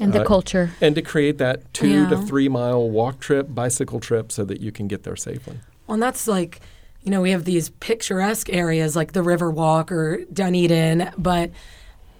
and 0.00 0.12
the 0.12 0.22
uh, 0.22 0.24
culture 0.24 0.72
and 0.80 0.94
to 0.94 1.02
create 1.02 1.38
that 1.38 1.72
two 1.72 2.02
yeah. 2.02 2.08
to 2.08 2.18
three 2.22 2.48
mile 2.48 2.88
walk 2.88 3.20
trip, 3.20 3.54
bicycle 3.54 4.00
trip, 4.00 4.30
so 4.32 4.44
that 4.44 4.60
you 4.60 4.72
can 4.72 4.88
get 4.88 5.04
there 5.04 5.16
safely. 5.16 5.58
Well, 5.86 5.94
and 5.94 6.02
that's 6.02 6.26
like, 6.26 6.60
you 7.02 7.10
know, 7.10 7.20
we 7.20 7.30
have 7.30 7.44
these 7.44 7.68
picturesque 7.68 8.52
areas 8.52 8.96
like 8.96 9.12
the 9.12 9.20
Riverwalk 9.20 9.90
or 9.90 10.24
Dunedin, 10.32 11.10
but 11.16 11.50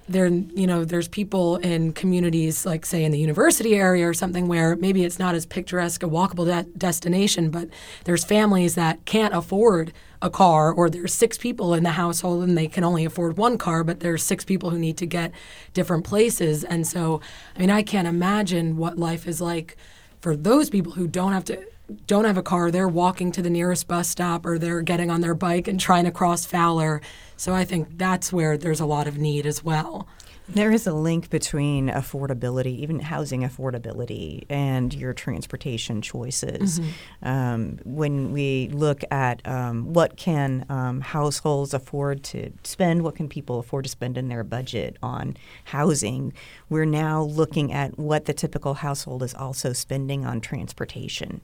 there, 0.08 0.28
you 0.28 0.68
know, 0.68 0.84
there's 0.84 1.08
people 1.08 1.56
in 1.56 1.92
communities 1.92 2.64
like, 2.64 2.86
say, 2.86 3.02
in 3.02 3.10
the 3.10 3.18
university 3.18 3.74
area 3.74 4.08
or 4.08 4.14
something 4.14 4.46
where 4.46 4.76
maybe 4.76 5.04
it's 5.04 5.18
not 5.18 5.34
as 5.34 5.44
picturesque 5.44 6.04
a 6.04 6.08
walkable 6.08 6.44
de- 6.44 6.70
destination, 6.78 7.50
but 7.50 7.68
there's 8.04 8.22
families 8.22 8.76
that 8.76 9.04
can't 9.04 9.34
afford 9.34 9.92
a 10.22 10.30
car, 10.30 10.72
or 10.72 10.88
there's 10.88 11.12
six 11.12 11.36
people 11.36 11.74
in 11.74 11.82
the 11.82 11.90
household 11.90 12.44
and 12.44 12.56
they 12.56 12.68
can 12.68 12.84
only 12.84 13.04
afford 13.04 13.36
one 13.36 13.58
car, 13.58 13.82
but 13.82 13.98
there's 13.98 14.22
six 14.22 14.44
people 14.44 14.70
who 14.70 14.78
need 14.78 14.96
to 14.96 15.06
get 15.06 15.32
different 15.74 16.04
places. 16.04 16.62
And 16.62 16.86
so, 16.86 17.20
I 17.56 17.58
mean, 17.58 17.70
I 17.70 17.82
can't 17.82 18.06
imagine 18.06 18.76
what 18.76 18.98
life 18.98 19.26
is 19.26 19.40
like 19.40 19.76
for 20.20 20.36
those 20.36 20.70
people 20.70 20.92
who 20.92 21.08
don't 21.08 21.32
have 21.32 21.44
to 21.46 21.66
don't 22.06 22.24
have 22.24 22.36
a 22.36 22.42
car, 22.42 22.70
they're 22.70 22.88
walking 22.88 23.30
to 23.32 23.42
the 23.42 23.50
nearest 23.50 23.86
bus 23.86 24.08
stop 24.08 24.44
or 24.44 24.58
they're 24.58 24.82
getting 24.82 25.10
on 25.10 25.20
their 25.20 25.34
bike 25.34 25.68
and 25.68 25.78
trying 25.78 26.04
to 26.04 26.10
cross 26.10 26.44
Fowler. 26.44 27.00
So 27.36 27.54
I 27.54 27.64
think 27.64 27.98
that's 27.98 28.32
where 28.32 28.58
there's 28.58 28.80
a 28.80 28.86
lot 28.86 29.06
of 29.06 29.18
need 29.18 29.46
as 29.46 29.62
well. 29.62 30.08
There 30.48 30.70
is 30.70 30.86
a 30.86 30.92
link 30.92 31.28
between 31.28 31.88
affordability, 31.88 32.78
even 32.78 33.00
housing 33.00 33.42
affordability, 33.42 34.44
and 34.48 34.94
your 34.94 35.12
transportation 35.12 36.00
choices. 36.02 36.78
Mm-hmm. 36.78 37.28
Um, 37.28 37.78
when 37.84 38.32
we 38.32 38.68
look 38.72 39.02
at 39.10 39.46
um, 39.46 39.92
what 39.92 40.16
can 40.16 40.64
um, 40.68 41.00
households 41.00 41.74
afford 41.74 42.22
to 42.24 42.52
spend, 42.62 43.02
what 43.02 43.16
can 43.16 43.28
people 43.28 43.58
afford 43.58 43.84
to 43.84 43.90
spend 43.90 44.16
in 44.16 44.28
their 44.28 44.44
budget 44.44 44.96
on 45.02 45.36
housing, 45.64 46.32
we're 46.70 46.84
now 46.84 47.22
looking 47.22 47.72
at 47.72 47.98
what 47.98 48.26
the 48.26 48.32
typical 48.32 48.74
household 48.74 49.24
is 49.24 49.34
also 49.34 49.72
spending 49.72 50.24
on 50.24 50.40
transportation, 50.40 51.40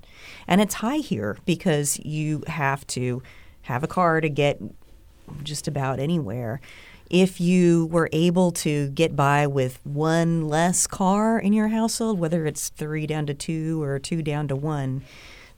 and 0.46 0.60
it's 0.60 0.74
high 0.74 0.98
here 0.98 1.38
because 1.44 1.98
you 2.00 2.44
have 2.46 2.86
to 2.86 3.22
have 3.62 3.82
a 3.82 3.88
car 3.88 4.20
to 4.20 4.28
get 4.28 4.60
just 5.42 5.66
about 5.66 5.98
anywhere 5.98 6.60
if 7.12 7.40
you 7.40 7.86
were 7.86 8.08
able 8.10 8.50
to 8.50 8.88
get 8.88 9.14
by 9.14 9.46
with 9.46 9.78
one 9.84 10.48
less 10.48 10.86
car 10.86 11.38
in 11.38 11.52
your 11.52 11.68
household, 11.68 12.18
whether 12.18 12.46
it's 12.46 12.70
three 12.70 13.06
down 13.06 13.26
to 13.26 13.34
two 13.34 13.82
or 13.82 13.98
two 13.98 14.22
down 14.22 14.48
to 14.48 14.56
one, 14.56 15.02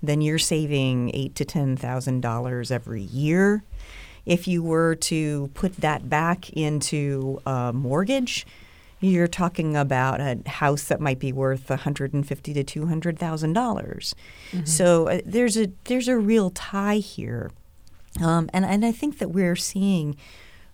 then 0.02 0.20
you're 0.20 0.38
saving 0.38 1.12
eight 1.14 1.36
to 1.36 1.44
ten 1.44 1.76
thousand 1.76 2.20
dollars 2.20 2.72
every 2.72 3.02
year. 3.02 3.62
If 4.26 4.48
you 4.48 4.62
were 4.62 4.96
to 4.96 5.48
put 5.54 5.76
that 5.76 6.10
back 6.10 6.50
into 6.54 7.40
a 7.46 7.72
mortgage, 7.72 8.44
you're 9.00 9.28
talking 9.28 9.76
about 9.76 10.20
a 10.20 10.40
house 10.46 10.84
that 10.84 11.00
might 11.00 11.20
be 11.20 11.32
worth 11.32 11.70
one 11.70 11.78
hundred 11.78 12.14
and 12.14 12.26
fifty 12.26 12.52
to 12.54 12.64
two 12.64 12.86
hundred 12.86 13.16
thousand 13.16 13.52
dollars. 13.52 14.14
So 14.64 15.08
uh, 15.08 15.20
there's 15.24 15.56
a 15.56 15.70
there's 15.84 16.08
a 16.08 16.18
real 16.18 16.50
tie 16.50 16.96
here, 16.96 17.52
um, 18.20 18.50
and 18.52 18.64
and 18.64 18.84
I 18.84 18.90
think 18.90 19.18
that 19.18 19.30
we're 19.30 19.56
seeing 19.56 20.16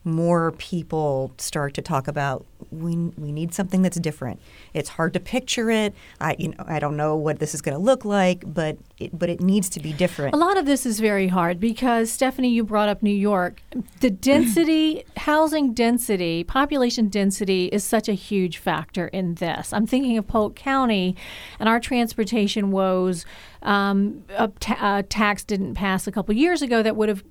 more 0.04 0.52
people 0.52 1.33
start 1.37 1.75
to 1.75 1.83
talk 1.83 2.09
about 2.09 2.47
we 2.71 2.97
we 3.16 3.33
need 3.33 3.52
something 3.52 3.83
that's 3.83 3.99
different. 3.99 4.40
It's 4.75 4.90
hard 4.90 5.12
to 5.14 5.21
picture 5.21 5.71
it. 5.71 5.95
I 6.21 6.37
you 6.38 6.49
know 6.49 6.64
I 6.66 6.78
don't 6.78 6.97
know 6.97 7.16
what 7.16 7.38
this 7.38 7.54
is 7.54 7.61
going 7.61 7.76
to 7.76 7.83
look 7.83 8.04
like, 8.04 8.45
but 8.47 8.78
it, 8.99 9.19
but 9.19 9.28
it 9.28 9.40
needs 9.40 9.69
to 9.71 9.80
be 9.80 9.92
different. 9.92 10.35
A 10.35 10.38
lot 10.38 10.57
of 10.57 10.66
this 10.66 10.87
is 10.87 11.00
very 11.00 11.28
hard 11.28 11.61
because 11.61 12.11
Stephanie, 12.11 12.50
you 12.50 12.64
brought 12.64 12.88
up 12.88 13.02
New 13.02 13.11
York. 13.14 13.62
The 14.00 14.11
density, 14.11 15.04
housing 15.16 15.75
density, 15.75 16.45
population 16.45 17.09
density 17.09 17.66
is 17.66 17.85
such 17.85 18.09
a 18.09 18.14
huge 18.14 18.59
factor 18.59 19.09
in 19.09 19.35
this. 19.35 19.73
I'm 19.73 19.87
thinking 19.87 20.16
of 20.16 20.26
Polk 20.26 20.54
County 20.54 21.16
and 21.59 21.69
our 21.69 21.80
transportation 21.80 22.71
woes. 22.71 23.25
Um, 23.62 24.25
a, 24.38 24.49
ta- 24.49 24.99
a 24.99 25.02
tax 25.02 25.45
didn't 25.45 25.75
pass 25.75 26.07
a 26.07 26.12
couple 26.12 26.35
years 26.35 26.62
ago 26.62 26.83
that 26.83 26.97
would 26.97 27.11
have 27.11 27.23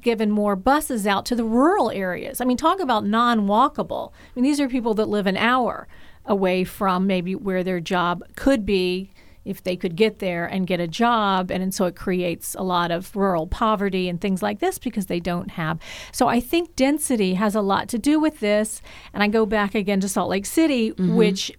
given 0.00 0.30
more 0.30 0.56
buses 0.56 1.06
out 1.06 1.24
to 1.26 1.34
the 1.34 1.44
rural 1.44 1.90
areas. 1.90 2.40
I 2.40 2.44
mean, 2.44 2.56
talk 2.56 2.80
about 2.80 3.04
non 3.04 3.46
walkable. 3.46 4.12
I 4.12 4.30
mean, 4.34 4.44
these 4.44 4.60
are 4.60 4.68
people 4.68 4.94
that 4.94 5.08
live 5.08 5.26
an 5.26 5.36
hour 5.36 5.88
away 6.24 6.64
from 6.64 7.06
maybe 7.06 7.34
where 7.34 7.64
their 7.64 7.80
job 7.80 8.22
could 8.36 8.64
be 8.64 9.10
if 9.44 9.62
they 9.62 9.76
could 9.76 9.96
get 9.96 10.20
there 10.20 10.46
and 10.46 10.66
get 10.66 10.80
a 10.80 10.86
job. 10.86 11.50
And, 11.50 11.62
and 11.62 11.74
so 11.74 11.86
it 11.86 11.96
creates 11.96 12.54
a 12.54 12.62
lot 12.62 12.90
of 12.90 13.14
rural 13.16 13.46
poverty 13.46 14.08
and 14.08 14.20
things 14.20 14.42
like 14.42 14.60
this 14.60 14.78
because 14.78 15.06
they 15.06 15.20
don't 15.20 15.52
have. 15.52 15.80
So 16.12 16.28
I 16.28 16.40
think 16.40 16.76
density 16.76 17.34
has 17.34 17.54
a 17.54 17.60
lot 17.60 17.88
to 17.88 17.98
do 17.98 18.20
with 18.20 18.40
this. 18.40 18.80
And 19.12 19.22
I 19.22 19.28
go 19.28 19.44
back 19.44 19.74
again 19.74 20.00
to 20.00 20.08
Salt 20.08 20.30
Lake 20.30 20.46
City, 20.46 20.92
mm-hmm. 20.92 21.16
which 21.16 21.52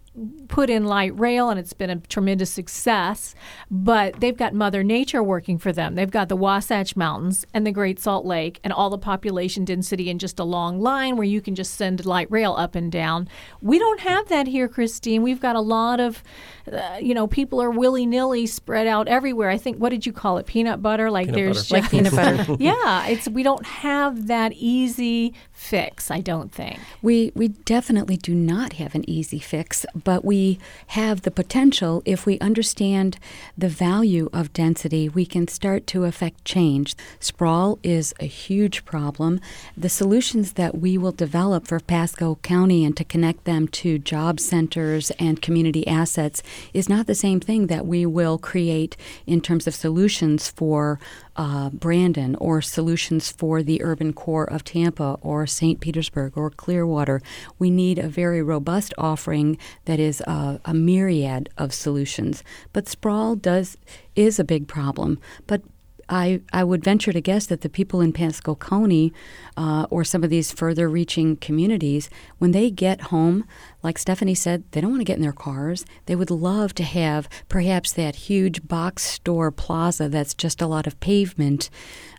put 0.48 0.70
in 0.70 0.84
light 0.84 1.18
rail 1.18 1.50
and 1.50 1.58
it's 1.58 1.72
been 1.72 1.90
a 1.90 1.96
tremendous 1.96 2.50
success. 2.50 3.34
But 3.70 4.20
they've 4.20 4.36
got 4.36 4.54
Mother 4.54 4.84
Nature 4.84 5.22
working 5.22 5.58
for 5.58 5.72
them. 5.72 5.96
They've 5.96 6.10
got 6.10 6.28
the 6.28 6.36
Wasatch 6.36 6.94
Mountains 6.94 7.44
and 7.52 7.66
the 7.66 7.72
Great 7.72 7.98
Salt 7.98 8.24
Lake 8.24 8.60
and 8.62 8.72
all 8.72 8.90
the 8.90 8.98
population 8.98 9.64
density 9.64 10.08
in 10.10 10.18
just 10.18 10.38
a 10.38 10.44
long 10.44 10.80
line 10.80 11.16
where 11.16 11.26
you 11.26 11.40
can 11.40 11.54
just 11.54 11.74
send 11.74 12.04
light 12.06 12.30
rail 12.30 12.54
up 12.56 12.74
and 12.74 12.92
down. 12.92 13.28
We 13.60 13.78
don't 13.78 14.00
have 14.00 14.28
that 14.28 14.46
here, 14.46 14.68
Christine. 14.68 15.22
We've 15.22 15.40
got 15.40 15.56
a 15.56 15.60
lot 15.60 15.98
of, 15.98 16.22
uh, 16.70 16.98
you 17.00 17.14
know, 17.14 17.26
people 17.26 17.60
are 17.60 17.70
willy 17.70 18.06
nilly 18.06 18.46
spread 18.46 18.86
out 18.86 19.08
everywhere. 19.08 19.50
I 19.50 19.58
think, 19.58 19.78
what 19.78 19.90
did 19.90 20.06
you 20.06 20.12
call 20.12 20.38
it? 20.38 20.46
Peanut 20.46 20.80
butter? 20.80 21.10
Like 21.10 21.26
Peanut 21.26 21.36
there's 21.36 21.68
butter. 21.68 21.82
Like 21.82 21.90
peanut 21.90 22.14
butter. 22.14 22.56
yeah, 22.62 23.06
it's 23.08 23.28
we 23.28 23.42
don't 23.42 23.66
have 23.66 24.28
that 24.28 24.52
easy 24.52 25.34
fix. 25.50 26.10
I 26.10 26.20
don't 26.20 26.52
think. 26.52 26.78
We 27.02 27.32
we 27.34 27.48
definitely 27.48 28.16
do 28.16 28.34
not 28.34 28.74
have 28.74 28.94
an 28.94 29.08
easy 29.08 29.38
fix, 29.38 29.84
but 30.04 30.24
we 30.24 30.58
have 30.88 31.22
the 31.22 31.30
potential 31.30 32.02
if 32.04 32.26
we 32.26 32.38
understand 32.38 33.18
the 33.58 33.68
value 33.68 34.28
of 34.32 34.52
density, 34.52 35.08
we 35.08 35.26
can 35.26 35.48
start 35.48 35.86
to 35.88 36.04
affect 36.04 36.44
change. 36.44 36.94
Sprawl 37.18 37.78
is 37.82 38.14
a 38.20 38.26
huge 38.26 38.84
problem. 38.84 39.40
The 39.76 39.88
solutions 39.88 40.52
that 40.52 40.78
we 40.78 40.96
will 40.96 41.12
develop 41.12 41.66
for 41.66 41.80
Pasco 41.80 42.36
County 42.42 42.84
and 42.84 42.96
to 42.96 43.04
connect 43.04 43.44
them 43.44 43.66
to 43.68 43.98
job 43.98 44.38
centers 44.38 45.10
and 45.12 45.42
community 45.42 45.86
assets 45.86 46.42
is 46.72 46.88
not 46.88 47.06
the 47.06 47.14
same 47.14 47.40
thing 47.40 47.66
that 47.68 47.86
we 47.86 48.06
will 48.06 48.38
create 48.38 48.96
in 49.26 49.40
terms 49.40 49.66
of 49.66 49.74
solutions 49.74 50.50
for 50.50 51.00
uh, 51.36 51.70
Brandon 51.70 52.34
or 52.36 52.62
solutions 52.62 53.30
for 53.30 53.62
the 53.62 53.82
urban 53.82 54.12
core 54.12 54.44
of 54.44 54.64
Tampa 54.64 55.18
or 55.20 55.46
St. 55.46 55.80
Petersburg 55.80 56.36
or 56.36 56.50
Clearwater. 56.50 57.20
We 57.58 57.70
need 57.70 57.98
a 57.98 58.08
very 58.08 58.42
robust 58.42 58.94
offering 58.98 59.58
that 59.84 60.00
is 60.00 60.20
uh, 60.22 60.58
a 60.64 60.74
myriad 60.74 61.48
of 61.58 61.74
solutions. 61.74 62.42
But 62.72 62.88
sprawl 62.88 63.36
does 63.36 63.76
is 64.14 64.38
a 64.38 64.44
big 64.44 64.68
problem. 64.68 65.18
But 65.46 65.62
I, 66.08 66.40
I 66.52 66.64
would 66.64 66.84
venture 66.84 67.12
to 67.12 67.20
guess 67.20 67.46
that 67.46 67.62
the 67.62 67.68
people 67.68 68.00
in 68.00 68.12
Pasco 68.12 68.54
County 68.54 69.12
uh, 69.56 69.86
or 69.90 70.04
some 70.04 70.24
of 70.24 70.30
these 70.30 70.52
further 70.52 70.88
reaching 70.88 71.36
communities, 71.36 72.10
when 72.38 72.50
they 72.50 72.70
get 72.70 73.02
home, 73.02 73.44
like 73.82 73.98
Stephanie 73.98 74.34
said, 74.34 74.64
they 74.72 74.80
don't 74.80 74.90
want 74.90 75.00
to 75.00 75.04
get 75.04 75.16
in 75.16 75.22
their 75.22 75.32
cars. 75.32 75.84
They 76.06 76.16
would 76.16 76.30
love 76.30 76.74
to 76.74 76.82
have 76.82 77.28
perhaps 77.48 77.92
that 77.92 78.16
huge 78.16 78.66
box 78.66 79.02
store 79.02 79.50
plaza 79.50 80.08
that's 80.08 80.34
just 80.34 80.60
a 80.60 80.66
lot 80.66 80.86
of 80.86 80.98
pavement 81.00 81.70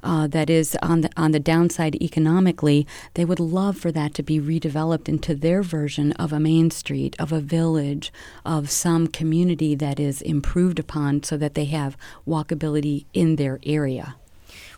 uh, 0.04 0.28
that 0.28 0.50
is 0.50 0.78
on 0.82 1.02
the, 1.02 1.10
on 1.18 1.32
the 1.32 1.40
downside 1.40 1.96
economically. 1.96 2.88
They 3.16 3.26
would 3.26 3.40
love 3.40 3.78
for 3.78 3.92
that 3.92 4.14
to 4.14 4.24
be 4.24 4.40
redeveloped 4.40 5.10
into 5.10 5.34
their 5.36 5.64
version 5.64 6.12
of 6.14 6.32
a 6.32 6.40
main 6.40 6.70
street, 6.72 7.16
of 7.20 7.32
a 7.32 7.42
village, 7.42 8.14
of 8.46 8.70
some 8.70 9.08
community 9.08 9.74
that 9.76 10.00
is 10.00 10.22
improved 10.22 10.80
upon 10.80 11.24
so 11.24 11.38
that 11.38 11.56
they 11.56 11.66
have 11.66 11.98
walkability 12.28 13.06
in 13.14 13.36
their 13.36 13.60
area. 13.64 13.75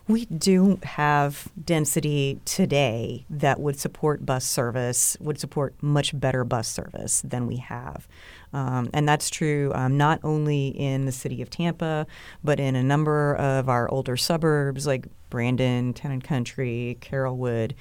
We 0.08 0.26
do 0.26 0.80
have 0.84 1.50
density 1.62 2.40
today 2.46 3.26
that 3.30 3.60
would 3.60 3.78
support 3.78 4.26
bus 4.26 4.46
service, 4.46 5.18
would 5.20 5.38
support 5.38 5.76
much 5.82 6.18
better 6.18 6.46
bus 6.46 6.70
service 6.70 7.22
than 7.26 7.46
we 7.46 7.58
have. 7.58 8.08
Um, 8.54 8.90
and 8.94 9.08
that's 9.08 9.30
true 9.30 9.74
um, 9.76 9.98
not 9.98 10.22
only 10.24 10.70
in 10.70 11.06
the 11.06 11.12
city 11.12 11.42
of 11.42 11.50
Tampa, 11.50 12.08
but 12.42 12.58
in 12.58 12.78
a 12.78 12.84
number 12.84 13.36
of 13.36 13.68
our 13.68 13.90
older 13.92 14.16
suburbs 14.16 14.88
like 14.88 15.08
Brandon, 15.30 15.94
Town 15.94 16.22
Country, 16.22 16.98
Carrollwood. 17.02 17.74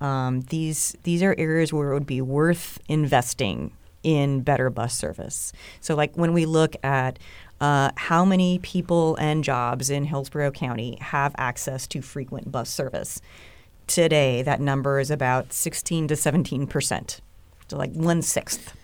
Um, 0.00 0.42
these 0.42 0.96
these 1.02 1.22
are 1.22 1.34
areas 1.36 1.72
where 1.72 1.90
it 1.90 1.94
would 1.94 2.06
be 2.06 2.22
worth 2.22 2.78
investing 2.88 3.72
in 4.02 4.40
better 4.40 4.70
bus 4.70 4.94
service. 4.94 5.52
So, 5.80 5.94
like 5.94 6.14
when 6.16 6.32
we 6.32 6.46
look 6.46 6.76
at 6.84 7.18
uh, 7.60 7.90
how 7.96 8.24
many 8.24 8.58
people 8.58 9.16
and 9.16 9.42
jobs 9.42 9.90
in 9.90 10.04
Hillsborough 10.04 10.50
County 10.50 10.98
have 11.00 11.34
access 11.38 11.86
to 11.88 12.02
frequent 12.02 12.52
bus 12.52 12.68
service, 12.68 13.20
today 13.86 14.42
that 14.42 14.60
number 14.60 14.98
is 14.98 15.10
about 15.10 15.52
16 15.52 16.08
to 16.08 16.16
17 16.16 16.66
percent, 16.66 17.20
so 17.68 17.76
like 17.76 17.92
one 17.92 18.22
sixth 18.22 18.74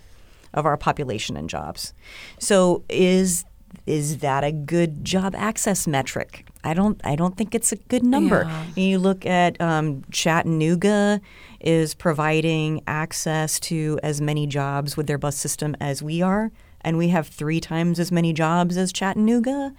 of 0.54 0.66
our 0.66 0.76
population 0.76 1.36
and 1.36 1.48
jobs. 1.48 1.92
So, 2.38 2.84
is 2.88 3.44
is 3.86 4.18
that 4.18 4.44
a 4.44 4.52
good 4.52 5.04
job 5.04 5.34
access 5.34 5.86
metric? 5.86 6.46
I 6.62 6.74
don't. 6.74 7.00
I 7.04 7.16
don't 7.16 7.36
think 7.36 7.54
it's 7.54 7.72
a 7.72 7.76
good 7.76 8.04
number. 8.04 8.44
Yeah. 8.44 8.64
You 8.76 8.98
look 8.98 9.26
at 9.26 9.60
um, 9.60 10.04
Chattanooga 10.10 11.20
is 11.60 11.94
providing 11.94 12.82
access 12.86 13.58
to 13.60 13.98
as 14.02 14.20
many 14.20 14.46
jobs 14.46 14.96
with 14.96 15.06
their 15.06 15.18
bus 15.18 15.36
system 15.36 15.76
as 15.80 16.02
we 16.02 16.22
are, 16.22 16.52
and 16.84 16.98
we 16.98 17.08
have 17.08 17.28
three 17.28 17.60
times 17.60 17.98
as 17.98 18.12
many 18.12 18.32
jobs 18.32 18.76
as 18.76 18.92
Chattanooga. 18.92 19.74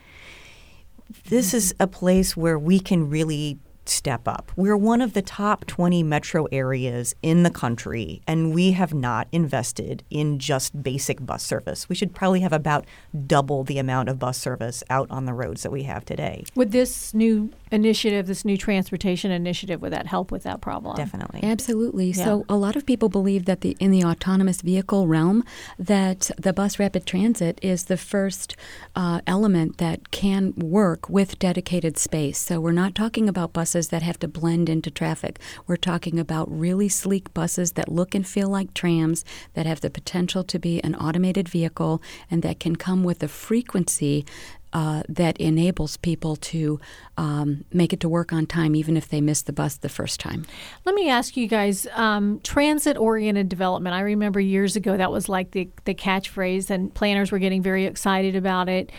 This 1.29 1.53
is 1.53 1.75
a 1.79 1.88
place 1.88 2.36
where 2.36 2.57
we 2.57 2.79
can 2.79 3.10
really 3.10 3.60
step 3.86 4.27
up. 4.27 4.51
We're 4.55 4.77
one 4.77 5.01
of 5.01 5.13
the 5.13 5.22
top 5.22 5.65
20 5.65 6.03
metro 6.03 6.45
areas 6.51 7.15
in 7.22 7.43
the 7.43 7.50
country, 7.50 8.22
and 8.27 8.53
we 8.53 8.72
have 8.72 8.93
not 8.93 9.27
invested 9.31 10.03
in 10.10 10.39
just 10.39 10.81
basic 10.81 11.25
bus 11.25 11.43
service. 11.43 11.89
We 11.89 11.95
should 11.95 12.13
probably 12.13 12.41
have 12.41 12.53
about 12.53 12.86
double 13.27 13.63
the 13.63 13.77
amount 13.77 14.10
of 14.10 14.19
bus 14.19 14.38
service 14.38 14.83
out 14.89 15.10
on 15.12 15.25
the 15.25 15.33
roads 15.33 15.63
that 15.63 15.72
we 15.72 15.83
have 15.83 16.05
today. 16.05 16.45
Would 16.55 16.72
this 16.72 17.13
new 17.13 17.51
initiative, 17.74 18.27
this 18.27 18.46
new 18.46 18.56
transportation 18.56 19.32
initiative, 19.32 19.82
would 19.82 19.92
that 19.92 20.06
help 20.06 20.32
with 20.32 20.44
that 20.44 20.62
problem? 20.62 20.96
Definitely. 20.96 21.42
Absolutely. 21.44 22.12
Yeah. 22.12 22.24
So 22.24 22.46
a 22.48 22.56
lot 22.56 22.75
of 22.75 22.86
people 22.86 23.10
believe 23.10 23.46
that 23.46 23.62
the 23.62 23.75
in 23.80 23.89
the 23.92 24.03
autonomous 24.03 24.62
vehicle 24.62 25.08
realm, 25.08 25.44
that 25.80 26.30
the 26.38 26.53
bus 26.53 26.77
rapid 26.77 27.06
transit 27.06 27.60
is 27.62 27.86
the 27.86 27.98
first 27.98 28.56
uh, 28.96 29.22
element 29.25 29.80
that 29.80 30.12
can 30.12 30.53
work 30.56 31.10
with 31.10 31.39
dedicated 31.39 31.98
space. 31.98 32.38
So 32.38 32.62
we're 32.62 32.72
not 32.72 32.94
talking 32.94 33.27
about 33.27 33.53
buses 33.53 33.89
that 33.89 34.03
have 34.03 34.20
to 34.20 34.27
blend 34.27 34.70
into 34.70 34.92
traffic. 34.92 35.39
We're 35.65 35.75
talking 35.77 36.20
about 36.20 36.51
really 36.51 36.89
sleek 36.89 37.34
buses 37.34 37.72
that 37.74 37.89
look 37.89 38.13
and 38.13 38.25
feel 38.25 38.50
like 38.50 38.74
trams, 38.74 39.25
that 39.56 39.65
have 39.65 39.82
the 39.82 39.89
potential 39.89 40.44
to 40.44 40.60
be 40.60 40.80
an 40.84 40.94
automated 40.96 41.50
vehicle, 41.50 42.01
and 42.30 42.44
that 42.44 42.60
can 42.60 42.75
come 42.75 43.03
with 43.03 43.24
a 43.24 43.27
frequency 43.27 44.25
uh, 44.74 45.03
that 45.08 45.38
enables 45.38 45.98
people 45.98 46.36
to 46.36 46.80
um, 47.18 47.63
make 47.72 47.94
it 47.94 48.00
to 48.01 48.10
work 48.10 48.34
on 48.34 48.46
time, 48.46 48.75
even 48.75 48.98
if 48.98 49.08
they 49.08 49.22
miss 49.22 49.44
the 49.44 49.53
bus 49.53 49.77
the 49.77 49.89
first 49.89 50.20
time. 50.20 50.46
Let 50.84 50.96
me 50.96 51.10
ask 51.10 51.38
you 51.38 51.48
guys 51.48 51.88
um, 51.94 52.39
transit 52.44 52.98
oriented 52.98 53.50
development. 53.50 53.96
I 53.96 54.01
remember 54.01 54.39
years 54.39 54.75
ago 54.75 54.98
that 54.98 55.12
was 55.12 55.30
like 55.30 55.51
the, 55.51 55.70
the 55.86 55.94
catchphrase, 55.94 56.70
and 56.70 56.94
planners 56.94 57.32
were 57.32 57.39
getting 57.39 57.62
very 57.62 57.86
excited 57.86 58.36
about 58.36 58.68
it. 58.68 58.92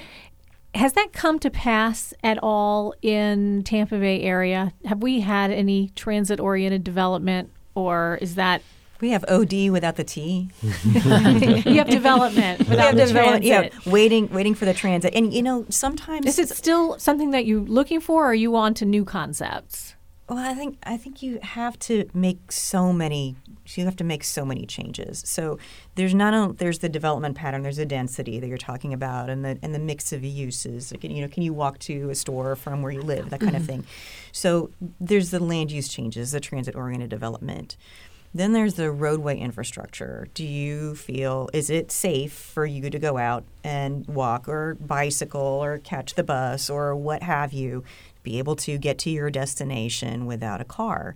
Has 0.74 0.94
that 0.94 1.12
come 1.12 1.38
to 1.40 1.50
pass 1.50 2.14
at 2.24 2.38
all 2.42 2.94
in 3.02 3.62
Tampa 3.62 3.98
Bay 3.98 4.22
area? 4.22 4.72
Have 4.84 5.02
we 5.02 5.20
had 5.20 5.50
any 5.50 5.90
transit 5.94 6.40
oriented 6.40 6.82
development, 6.82 7.50
or 7.74 8.18
is 8.20 8.36
that 8.36 8.62
We 9.00 9.10
have 9.10 9.24
OD 9.28 9.70
without 9.70 9.96
the 9.96 10.04
T. 10.04 10.50
you 10.62 11.78
have 11.78 11.88
development 11.88 12.60
without 12.60 12.78
have 12.78 12.96
the 12.96 13.06
development-? 13.06 13.44
Yeah, 13.44 13.68
waiting, 13.86 14.28
waiting 14.30 14.54
for 14.54 14.64
the 14.64 14.74
transit. 14.74 15.14
And 15.14 15.32
you 15.32 15.42
know, 15.42 15.66
sometimes 15.68 16.26
Is 16.26 16.38
it 16.38 16.48
still 16.48 16.98
something 16.98 17.30
that 17.32 17.44
you're 17.44 17.60
looking 17.60 18.00
for, 18.00 18.24
or 18.24 18.30
are 18.30 18.34
you 18.34 18.56
on 18.56 18.74
to 18.74 18.84
new 18.84 19.04
concepts? 19.04 19.94
Well, 20.28 20.38
I 20.38 20.54
think 20.54 20.78
I 20.84 20.96
think 20.96 21.22
you 21.22 21.38
have 21.42 21.78
to 21.80 22.08
make 22.14 22.50
so 22.50 22.92
many. 22.92 23.36
You 23.66 23.84
have 23.84 23.96
to 23.96 24.04
make 24.04 24.24
so 24.24 24.44
many 24.44 24.64
changes. 24.64 25.22
So 25.26 25.58
there's 25.96 26.14
not 26.14 26.32
only 26.32 26.56
there's 26.56 26.78
the 26.78 26.88
development 26.88 27.34
pattern, 27.34 27.62
there's 27.62 27.76
the 27.76 27.84
density 27.84 28.40
that 28.40 28.46
you're 28.46 28.56
talking 28.56 28.94
about, 28.94 29.28
and 29.28 29.44
the 29.44 29.58
and 29.62 29.74
the 29.74 29.78
mix 29.78 30.14
of 30.14 30.24
uses. 30.24 30.92
Like, 30.92 31.04
you 31.04 31.20
know, 31.20 31.28
can 31.28 31.42
you 31.42 31.52
walk 31.52 31.78
to 31.80 32.08
a 32.08 32.14
store 32.14 32.56
from 32.56 32.80
where 32.80 32.92
you 32.92 33.02
live, 33.02 33.30
that 33.30 33.40
kind 33.40 33.54
of 33.54 33.62
mm-hmm. 33.62 33.82
thing. 33.82 33.86
So 34.32 34.70
there's 34.98 35.30
the 35.30 35.40
land 35.40 35.70
use 35.70 35.88
changes, 35.88 36.32
the 36.32 36.40
transit 36.40 36.74
oriented 36.74 37.10
development. 37.10 37.76
Then 38.34 38.52
there's 38.52 38.74
the 38.74 38.90
roadway 38.90 39.38
infrastructure. 39.38 40.26
Do 40.34 40.44
you 40.44 40.96
feel 40.96 41.48
is 41.52 41.70
it 41.70 41.92
safe 41.92 42.32
for 42.32 42.66
you 42.66 42.90
to 42.90 42.98
go 42.98 43.16
out 43.16 43.44
and 43.62 44.04
walk 44.08 44.48
or 44.48 44.74
bicycle 44.74 45.40
or 45.40 45.78
catch 45.78 46.14
the 46.14 46.24
bus 46.24 46.68
or 46.68 46.96
what 46.96 47.22
have 47.22 47.52
you, 47.52 47.84
be 48.24 48.38
able 48.38 48.56
to 48.56 48.76
get 48.76 48.98
to 48.98 49.10
your 49.10 49.30
destination 49.30 50.26
without 50.26 50.60
a 50.60 50.64
car? 50.64 51.14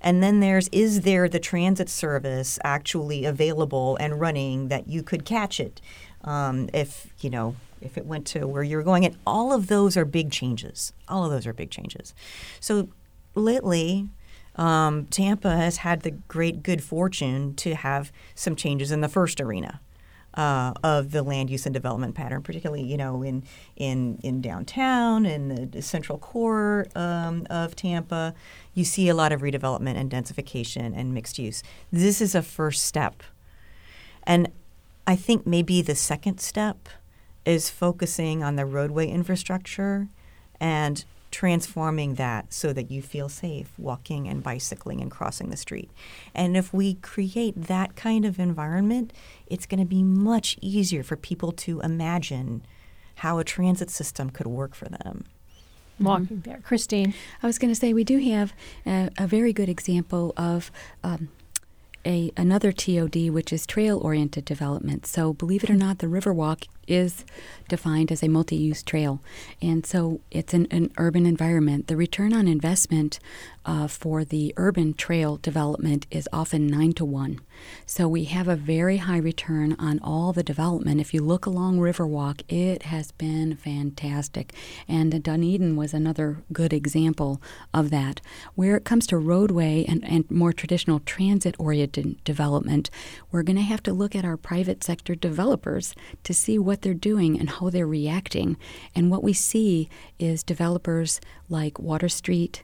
And 0.00 0.22
then 0.22 0.38
there's 0.38 0.68
is 0.68 1.00
there 1.00 1.28
the 1.28 1.40
transit 1.40 1.88
service 1.88 2.60
actually 2.62 3.24
available 3.24 3.96
and 3.96 4.20
running 4.20 4.68
that 4.68 4.86
you 4.86 5.02
could 5.02 5.24
catch 5.24 5.58
it 5.58 5.80
um, 6.22 6.70
if 6.72 7.12
you 7.20 7.30
know 7.30 7.56
if 7.80 7.98
it 7.98 8.06
went 8.06 8.24
to 8.28 8.46
where 8.46 8.62
you're 8.62 8.84
going? 8.84 9.04
And 9.04 9.16
all 9.26 9.52
of 9.52 9.66
those 9.66 9.96
are 9.96 10.04
big 10.04 10.30
changes. 10.30 10.92
All 11.08 11.24
of 11.24 11.32
those 11.32 11.44
are 11.44 11.52
big 11.52 11.70
changes. 11.72 12.14
So 12.60 12.88
lately, 13.34 14.08
um, 14.56 15.06
Tampa 15.06 15.56
has 15.56 15.78
had 15.78 16.02
the 16.02 16.10
great 16.10 16.62
good 16.62 16.82
fortune 16.82 17.54
to 17.56 17.74
have 17.74 18.12
some 18.34 18.56
changes 18.56 18.90
in 18.90 19.00
the 19.00 19.08
first 19.08 19.40
arena. 19.40 19.80
Uh, 20.34 20.72
of 20.82 21.10
the 21.10 21.22
land 21.22 21.50
use 21.50 21.66
and 21.66 21.74
development 21.74 22.14
pattern, 22.14 22.42
particularly 22.42 22.82
you 22.82 22.96
know 22.96 23.22
in 23.22 23.42
in 23.76 24.18
in 24.22 24.40
downtown 24.40 25.26
in 25.26 25.70
the, 25.70 25.82
central 25.82 26.16
core 26.16 26.86
um, 26.94 27.46
of 27.50 27.76
Tampa, 27.76 28.34
you 28.72 28.82
see 28.82 29.10
a 29.10 29.14
lot 29.14 29.30
of 29.30 29.42
redevelopment 29.42 29.96
and 29.96 30.10
densification 30.10 30.96
and 30.96 31.12
mixed 31.12 31.38
use. 31.38 31.62
This 31.92 32.22
is 32.22 32.34
a 32.34 32.40
first 32.40 32.82
step, 32.82 33.22
and 34.22 34.50
I 35.06 35.16
think 35.16 35.46
maybe 35.46 35.82
the 35.82 35.94
second 35.94 36.40
step 36.40 36.88
is 37.44 37.68
focusing 37.68 38.42
on 38.42 38.56
the 38.56 38.64
roadway 38.64 39.08
infrastructure 39.08 40.08
and 40.60 41.04
transforming 41.32 42.14
that 42.14 42.52
so 42.52 42.72
that 42.72 42.90
you 42.90 43.02
feel 43.02 43.28
safe 43.28 43.72
walking 43.76 44.28
and 44.28 44.42
bicycling 44.42 45.00
and 45.00 45.10
crossing 45.10 45.50
the 45.50 45.56
street. 45.56 45.90
And 46.34 46.56
if 46.56 46.72
we 46.72 46.94
create 46.94 47.54
that 47.56 47.96
kind 47.96 48.24
of 48.24 48.38
environment, 48.38 49.12
it's 49.46 49.66
going 49.66 49.80
to 49.80 49.86
be 49.86 50.04
much 50.04 50.56
easier 50.60 51.02
for 51.02 51.16
people 51.16 51.50
to 51.52 51.80
imagine 51.80 52.62
how 53.16 53.38
a 53.38 53.44
transit 53.44 53.90
system 53.90 54.30
could 54.30 54.46
work 54.46 54.74
for 54.74 54.84
them. 54.84 55.24
Walking 55.98 56.40
there, 56.40 56.60
Christine. 56.62 57.14
I 57.42 57.46
was 57.46 57.58
going 57.58 57.72
to 57.72 57.78
say 57.78 57.92
we 57.92 58.04
do 58.04 58.18
have 58.18 58.52
a, 58.86 59.10
a 59.18 59.26
very 59.26 59.52
good 59.52 59.68
example 59.68 60.32
of 60.36 60.70
um, 61.02 61.28
a 62.04 62.32
another 62.36 62.72
TOD, 62.72 63.30
which 63.30 63.52
is 63.52 63.66
trail-oriented 63.66 64.44
development. 64.44 65.06
So, 65.06 65.32
believe 65.32 65.64
it 65.64 65.70
or 65.70 65.76
not, 65.76 65.98
the 65.98 66.06
Riverwalk 66.06 66.66
is 66.88 67.24
defined 67.68 68.10
as 68.10 68.22
a 68.22 68.28
multi-use 68.28 68.82
trail, 68.82 69.20
and 69.60 69.86
so 69.86 70.20
it's 70.30 70.52
an, 70.52 70.66
an 70.70 70.90
urban 70.98 71.26
environment. 71.26 71.86
The 71.86 71.96
return 71.96 72.32
on 72.32 72.48
investment 72.48 73.18
uh, 73.64 73.86
for 73.86 74.24
the 74.24 74.52
urban 74.56 74.94
trail 74.94 75.36
development 75.36 76.06
is 76.10 76.28
often 76.32 76.66
nine 76.66 76.92
to 76.94 77.04
one. 77.04 77.40
So 77.86 78.08
we 78.08 78.24
have 78.24 78.48
a 78.48 78.56
very 78.56 78.98
high 78.98 79.18
return 79.18 79.76
on 79.78 80.00
all 80.00 80.32
the 80.32 80.42
development. 80.42 81.00
If 81.00 81.14
you 81.14 81.22
look 81.22 81.46
along 81.46 81.78
Riverwalk, 81.78 82.42
it 82.48 82.84
has 82.84 83.12
been 83.12 83.56
fantastic. 83.56 84.52
And 84.88 85.22
Dunedin 85.22 85.76
was 85.76 85.94
another 85.94 86.42
good 86.52 86.72
example 86.72 87.40
of 87.72 87.90
that. 87.90 88.20
Where 88.54 88.76
it 88.76 88.84
comes 88.84 89.06
to 89.08 89.18
roadway 89.18 89.84
and, 89.86 90.04
and 90.04 90.30
more 90.30 90.52
traditional 90.52 91.00
transit 91.00 91.54
oriented 91.58 92.22
development, 92.24 92.90
we're 93.30 93.42
going 93.42 93.56
to 93.56 93.62
have 93.62 93.82
to 93.84 93.92
look 93.92 94.16
at 94.16 94.24
our 94.24 94.36
private 94.36 94.82
sector 94.82 95.14
developers 95.14 95.94
to 96.24 96.34
see 96.34 96.58
what 96.58 96.82
they're 96.82 96.94
doing 96.94 97.38
and 97.38 97.50
how 97.50 97.70
they're 97.70 97.86
reacting. 97.86 98.56
And 98.94 99.10
what 99.10 99.22
we 99.22 99.32
see 99.32 99.88
is 100.18 100.42
developers 100.42 101.20
like 101.48 101.78
Water 101.78 102.08
Street, 102.08 102.62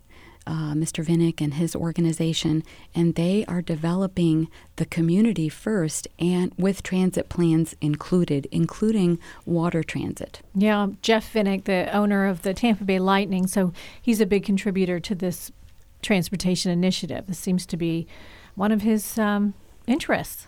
uh, 0.49 0.73
Mr. 0.73 1.05
Vinik 1.05 1.43
and 1.43 1.55
his 1.55 1.77
organization, 1.77 2.65
and 2.95 3.15
they 3.15 3.45
are 3.47 3.61
developing 3.61 4.49
the 4.77 4.87
community 4.87 5.49
first 5.51 6.09
and 6.19 6.53
with 6.57 6.83
transit 6.83 7.29
plans 7.29 7.77
included, 7.83 8.49
including 8.51 9.19
water 9.45 9.83
transit. 9.83 10.41
Yeah, 10.55 10.89
Jeff 11.03 11.33
Vinik, 11.33 11.65
the 11.65 11.95
owner 11.95 12.27
of 12.27 12.43
the 12.43 12.55
Tampa 12.55 12.85
Bay 12.85 12.99
Lightning, 12.99 13.47
so 13.47 13.75
he's 14.01 14.23
a 14.23 14.27
big 14.27 14.43
contributor 14.43 14.99
to 14.99 15.15
this 15.15 15.53
transportation 16.01 16.73
initiative. 16.73 17.27
This 17.27 17.39
seems 17.39 17.67
to 17.67 17.77
be 17.77 18.07
one 18.55 18.73
of 18.73 18.81
his 18.81 19.19
um, 19.19 19.53
interests. 19.87 20.47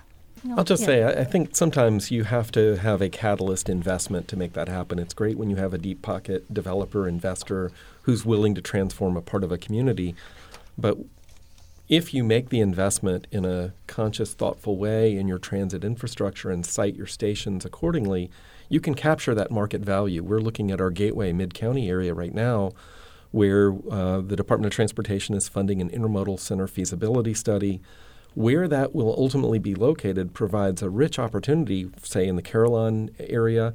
I'll 0.57 0.65
just 0.65 0.83
Yeah. 0.83 0.87
say, 0.87 1.03
I 1.03 1.21
I 1.21 1.25
think 1.25 1.55
sometimes 1.55 2.11
you 2.11 2.25
have 2.25 2.51
to 2.53 2.77
have 2.77 3.03
a 3.03 3.09
catalyst 3.09 3.69
investment 3.69 4.29
to 4.29 4.37
make 4.37 4.53
that 4.55 4.69
happen. 4.69 4.99
It's 4.99 5.15
great 5.15 5.37
when 5.39 5.51
you 5.51 5.57
have 5.57 5.75
a 5.75 5.79
deep 5.79 6.03
pocket 6.03 6.53
developer, 6.53 7.07
investor 7.07 7.71
who's 8.03 8.25
willing 8.25 8.55
to 8.55 8.61
transform 8.63 9.17
a 9.17 9.23
part 9.23 9.45
of 9.45 9.53
a 9.53 9.59
community. 9.59 10.15
But 10.79 10.99
if 11.89 12.15
you 12.15 12.23
make 12.25 12.49
the 12.49 12.61
investment 12.61 13.27
in 13.31 13.45
a 13.45 13.73
conscious, 13.87 14.33
thoughtful 14.33 14.77
way 14.77 15.17
in 15.17 15.29
your 15.29 15.39
transit 15.39 15.85
infrastructure 15.85 16.51
and 16.51 16.65
site 16.65 16.95
your 16.95 17.07
stations 17.07 17.65
accordingly, 17.65 18.31
you 18.69 18.81
can 18.81 18.95
capture 18.95 19.35
that 19.35 19.51
market 19.51 19.81
value. 19.83 20.23
We're 20.23 20.39
looking 20.41 20.71
at 20.71 20.81
our 20.81 20.91
Gateway 20.91 21.33
Mid 21.33 21.53
County 21.53 21.91
area 21.91 22.15
right 22.15 22.33
now, 22.33 22.71
where 23.33 23.75
uh, 23.91 24.21
the 24.21 24.37
Department 24.37 24.73
of 24.73 24.77
Transportation 24.77 25.35
is 25.35 25.49
funding 25.49 25.81
an 25.81 25.91
intermodal 25.91 26.39
center 26.39 26.67
feasibility 26.69 27.35
study. 27.35 27.81
Where 28.35 28.69
that 28.69 28.95
will 28.95 29.15
ultimately 29.17 29.59
be 29.59 29.75
located 29.75 30.35
provides 30.35 30.83
a 30.83 30.91
rich 30.91 31.19
opportunity, 31.19 31.91
say 32.03 32.27
in 32.27 32.37
the 32.37 32.43
Carillon 32.43 33.11
area, 33.19 33.75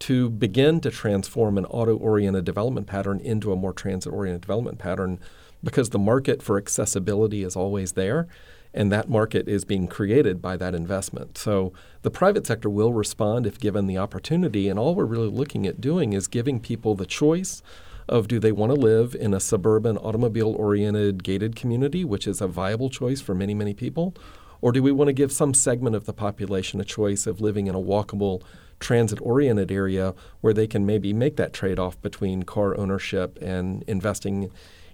to 0.00 0.30
begin 0.30 0.80
to 0.80 0.90
transform 0.90 1.58
an 1.58 1.64
auto 1.66 1.96
oriented 1.96 2.44
development 2.44 2.86
pattern 2.86 3.18
into 3.20 3.52
a 3.52 3.56
more 3.56 3.72
transit 3.72 4.12
oriented 4.12 4.42
development 4.42 4.78
pattern 4.78 5.18
because 5.64 5.90
the 5.90 5.98
market 5.98 6.42
for 6.42 6.58
accessibility 6.58 7.42
is 7.42 7.56
always 7.56 7.92
there 7.92 8.28
and 8.74 8.92
that 8.92 9.08
market 9.08 9.48
is 9.48 9.64
being 9.64 9.88
created 9.88 10.42
by 10.42 10.56
that 10.56 10.74
investment. 10.74 11.38
So 11.38 11.72
the 12.02 12.10
private 12.10 12.46
sector 12.46 12.68
will 12.68 12.92
respond 12.92 13.46
if 13.46 13.58
given 13.58 13.86
the 13.86 13.96
opportunity 13.96 14.68
and 14.68 14.78
all 14.78 14.94
we're 14.94 15.06
really 15.06 15.30
looking 15.30 15.66
at 15.66 15.80
doing 15.80 16.12
is 16.12 16.28
giving 16.28 16.60
people 16.60 16.94
the 16.94 17.06
choice 17.06 17.62
of 18.08 18.28
do 18.28 18.38
they 18.38 18.52
want 18.52 18.72
to 18.72 18.78
live 18.78 19.14
in 19.14 19.34
a 19.34 19.40
suburban 19.40 19.96
automobile 19.98 20.52
oriented 20.56 21.22
gated 21.24 21.56
community 21.56 22.04
which 22.04 22.26
is 22.26 22.40
a 22.40 22.46
viable 22.46 22.88
choice 22.90 23.20
for 23.20 23.34
many 23.34 23.54
many 23.54 23.74
people 23.74 24.14
or 24.60 24.72
do 24.72 24.82
we 24.82 24.92
want 24.92 25.08
to 25.08 25.12
give 25.12 25.30
some 25.32 25.52
segment 25.52 25.94
of 25.96 26.06
the 26.06 26.12
population 26.12 26.80
a 26.80 26.84
choice 26.84 27.26
of 27.26 27.40
living 27.40 27.66
in 27.66 27.74
a 27.74 27.80
walkable 27.80 28.42
transit 28.80 29.18
oriented 29.22 29.70
area 29.72 30.14
where 30.40 30.52
they 30.52 30.66
can 30.66 30.84
maybe 30.84 31.12
make 31.12 31.36
that 31.36 31.52
trade 31.52 31.78
off 31.78 32.00
between 32.02 32.42
car 32.42 32.76
ownership 32.78 33.38
and 33.40 33.82
investing 33.86 34.50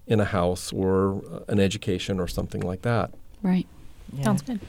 in 0.06 0.20
a 0.20 0.24
house 0.24 0.72
or 0.72 1.22
uh, 1.32 1.40
an 1.48 1.58
education 1.60 2.18
or 2.20 2.26
something 2.28 2.60
like 2.60 2.82
that. 2.82 3.10
Right. 3.42 3.66
Yeah. 4.12 4.24
Sounds 4.24 4.42
good. 4.42 4.60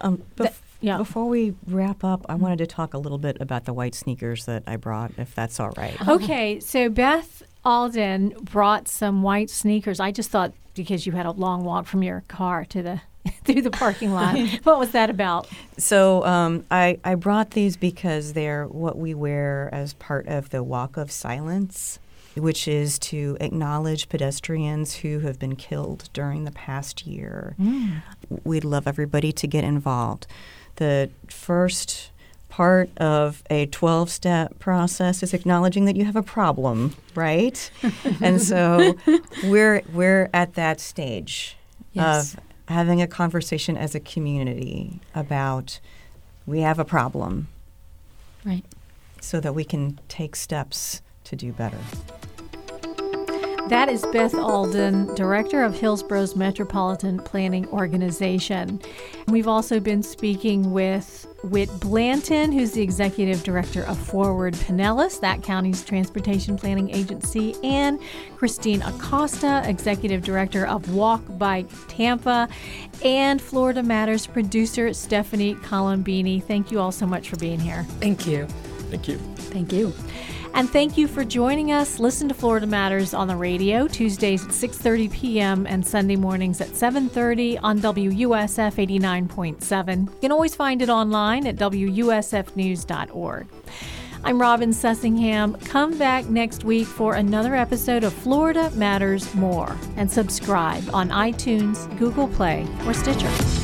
Um, 0.00 0.22
That- 0.36 0.52
bef- 0.52 0.60
yeah. 0.80 0.96
Before 0.98 1.26
we 1.28 1.54
wrap 1.66 2.02
up, 2.04 2.24
I 2.28 2.34
wanted 2.36 2.58
to 2.58 2.66
talk 2.66 2.94
a 2.94 2.98
little 2.98 3.18
bit 3.18 3.36
about 3.40 3.64
the 3.66 3.72
white 3.72 3.94
sneakers 3.94 4.46
that 4.46 4.62
I 4.66 4.76
brought, 4.76 5.12
if 5.18 5.34
that's 5.34 5.58
all 5.60 5.72
right. 5.76 6.08
Okay, 6.08 6.58
so 6.60 6.88
Beth 6.88 7.42
Alden 7.64 8.34
brought 8.42 8.88
some 8.88 9.22
white 9.22 9.50
sneakers. 9.50 10.00
I 10.00 10.12
just 10.12 10.30
thought 10.30 10.52
because 10.74 11.06
you 11.06 11.12
had 11.12 11.26
a 11.26 11.32
long 11.32 11.64
walk 11.64 11.86
from 11.86 12.02
your 12.02 12.22
car 12.28 12.64
to 12.66 12.82
the 12.82 13.00
through 13.44 13.62
the 13.62 13.70
parking 13.70 14.12
lot. 14.12 14.38
what 14.62 14.78
was 14.78 14.92
that 14.92 15.10
about? 15.10 15.48
So 15.76 16.24
um, 16.24 16.64
I, 16.70 16.98
I 17.04 17.14
brought 17.14 17.50
these 17.50 17.76
because 17.76 18.32
they're 18.32 18.66
what 18.66 18.96
we 18.96 19.14
wear 19.14 19.68
as 19.72 19.92
part 19.94 20.26
of 20.26 20.50
the 20.50 20.62
Walk 20.62 20.96
of 20.96 21.10
Silence, 21.10 21.98
which 22.34 22.66
is 22.66 22.98
to 23.00 23.36
acknowledge 23.40 24.08
pedestrians 24.08 24.96
who 24.96 25.20
have 25.20 25.38
been 25.38 25.56
killed 25.56 26.08
during 26.12 26.44
the 26.44 26.50
past 26.50 27.06
year. 27.06 27.56
Mm. 27.60 28.02
We'd 28.44 28.64
love 28.64 28.86
everybody 28.86 29.32
to 29.32 29.46
get 29.46 29.64
involved. 29.64 30.26
The 30.76 31.10
first 31.28 32.10
part 32.50 32.90
of 32.98 33.42
a 33.48 33.66
12 33.66 34.10
step 34.10 34.58
process 34.58 35.22
is 35.22 35.32
acknowledging 35.32 35.86
that 35.86 35.96
you 35.96 36.04
have 36.04 36.16
a 36.16 36.22
problem, 36.22 36.94
right? 37.14 37.70
and 38.20 38.42
so 38.42 38.94
we're, 39.44 39.82
we're 39.94 40.28
at 40.34 40.54
that 40.54 40.80
stage 40.80 41.56
Yes. 41.92 42.34
of 42.34 42.40
having 42.68 43.00
a 43.02 43.06
conversation 43.08 43.76
as 43.76 43.94
a 43.96 44.00
community 44.00 45.00
about 45.14 45.80
we 46.46 46.60
have 46.60 46.78
a 46.78 46.84
problem 46.84 47.48
Right. 48.44 48.64
so 49.20 49.40
that 49.40 49.54
we 49.54 49.64
can 49.64 49.98
take 50.08 50.36
steps 50.36 51.02
to 51.24 51.34
do 51.36 51.52
better. 51.52 51.78
That 53.68 53.88
is 53.88 54.04
Beth 54.12 54.34
Alden, 54.34 55.14
Director 55.14 55.62
of 55.62 55.78
Hillsborough's 55.78 56.34
Metropolitan 56.34 57.18
Planning 57.20 57.68
Organization. 57.68 58.80
We've 59.28 59.46
also 59.46 59.78
been 59.78 60.02
speaking 60.02 60.72
with 60.72 61.26
Whit 61.42 61.70
Blanton, 61.80 62.52
who's 62.52 62.72
the 62.72 62.82
Executive 62.82 63.42
Director 63.42 63.82
of 63.84 63.98
Forward 63.98 64.54
Pinellas, 64.54 65.20
that 65.20 65.42
county's 65.42 65.82
transportation 65.82 66.56
planning 66.56 66.90
agency, 66.90 67.54
and 67.64 67.98
Christine 68.36 68.82
Acosta, 68.82 69.62
Executive 69.64 70.22
Director 70.22 70.66
of 70.66 70.94
Walk 70.94 71.22
Bike 71.38 71.68
Tampa, 71.88 72.48
and 73.04 73.40
Florida 73.40 73.82
Matters 73.82 74.26
producer 74.26 74.92
Stephanie 74.92 75.54
Colombini. 75.54 76.42
Thank 76.42 76.70
you 76.70 76.78
all 76.78 76.92
so 76.92 77.06
much 77.06 77.28
for 77.28 77.36
being 77.36 77.60
here. 77.60 77.84
Thank 78.00 78.26
you. 78.26 78.46
Thank 78.90 79.08
you. 79.08 79.18
Thank 79.18 79.72
you. 79.72 79.92
And 80.54 80.68
thank 80.68 80.98
you 80.98 81.08
for 81.08 81.24
joining 81.24 81.72
us. 81.72 81.98
Listen 81.98 82.28
to 82.28 82.34
Florida 82.34 82.66
Matters 82.66 83.14
on 83.14 83.28
the 83.28 83.36
radio 83.36 83.86
Tuesdays 83.88 84.44
at 84.44 84.50
6:30 84.50 85.12
p.m. 85.12 85.66
and 85.66 85.86
Sunday 85.86 86.16
mornings 86.16 86.60
at 86.60 86.68
7:30 86.68 87.58
on 87.62 87.80
WUSF 87.80 88.76
89.7. 88.76 90.00
You 90.06 90.20
can 90.20 90.32
always 90.32 90.54
find 90.54 90.82
it 90.82 90.88
online 90.88 91.46
at 91.46 91.56
wusfnews.org. 91.56 93.46
I'm 94.22 94.40
Robin 94.40 94.70
Sussingham. 94.70 95.64
Come 95.66 95.96
back 95.96 96.26
next 96.28 96.62
week 96.62 96.86
for 96.86 97.14
another 97.14 97.54
episode 97.54 98.04
of 98.04 98.12
Florida 98.12 98.70
Matters 98.74 99.34
More 99.34 99.74
and 99.96 100.10
subscribe 100.10 100.84
on 100.92 101.08
iTunes, 101.08 101.88
Google 101.98 102.28
Play, 102.28 102.66
or 102.84 102.92
Stitcher. 102.92 103.59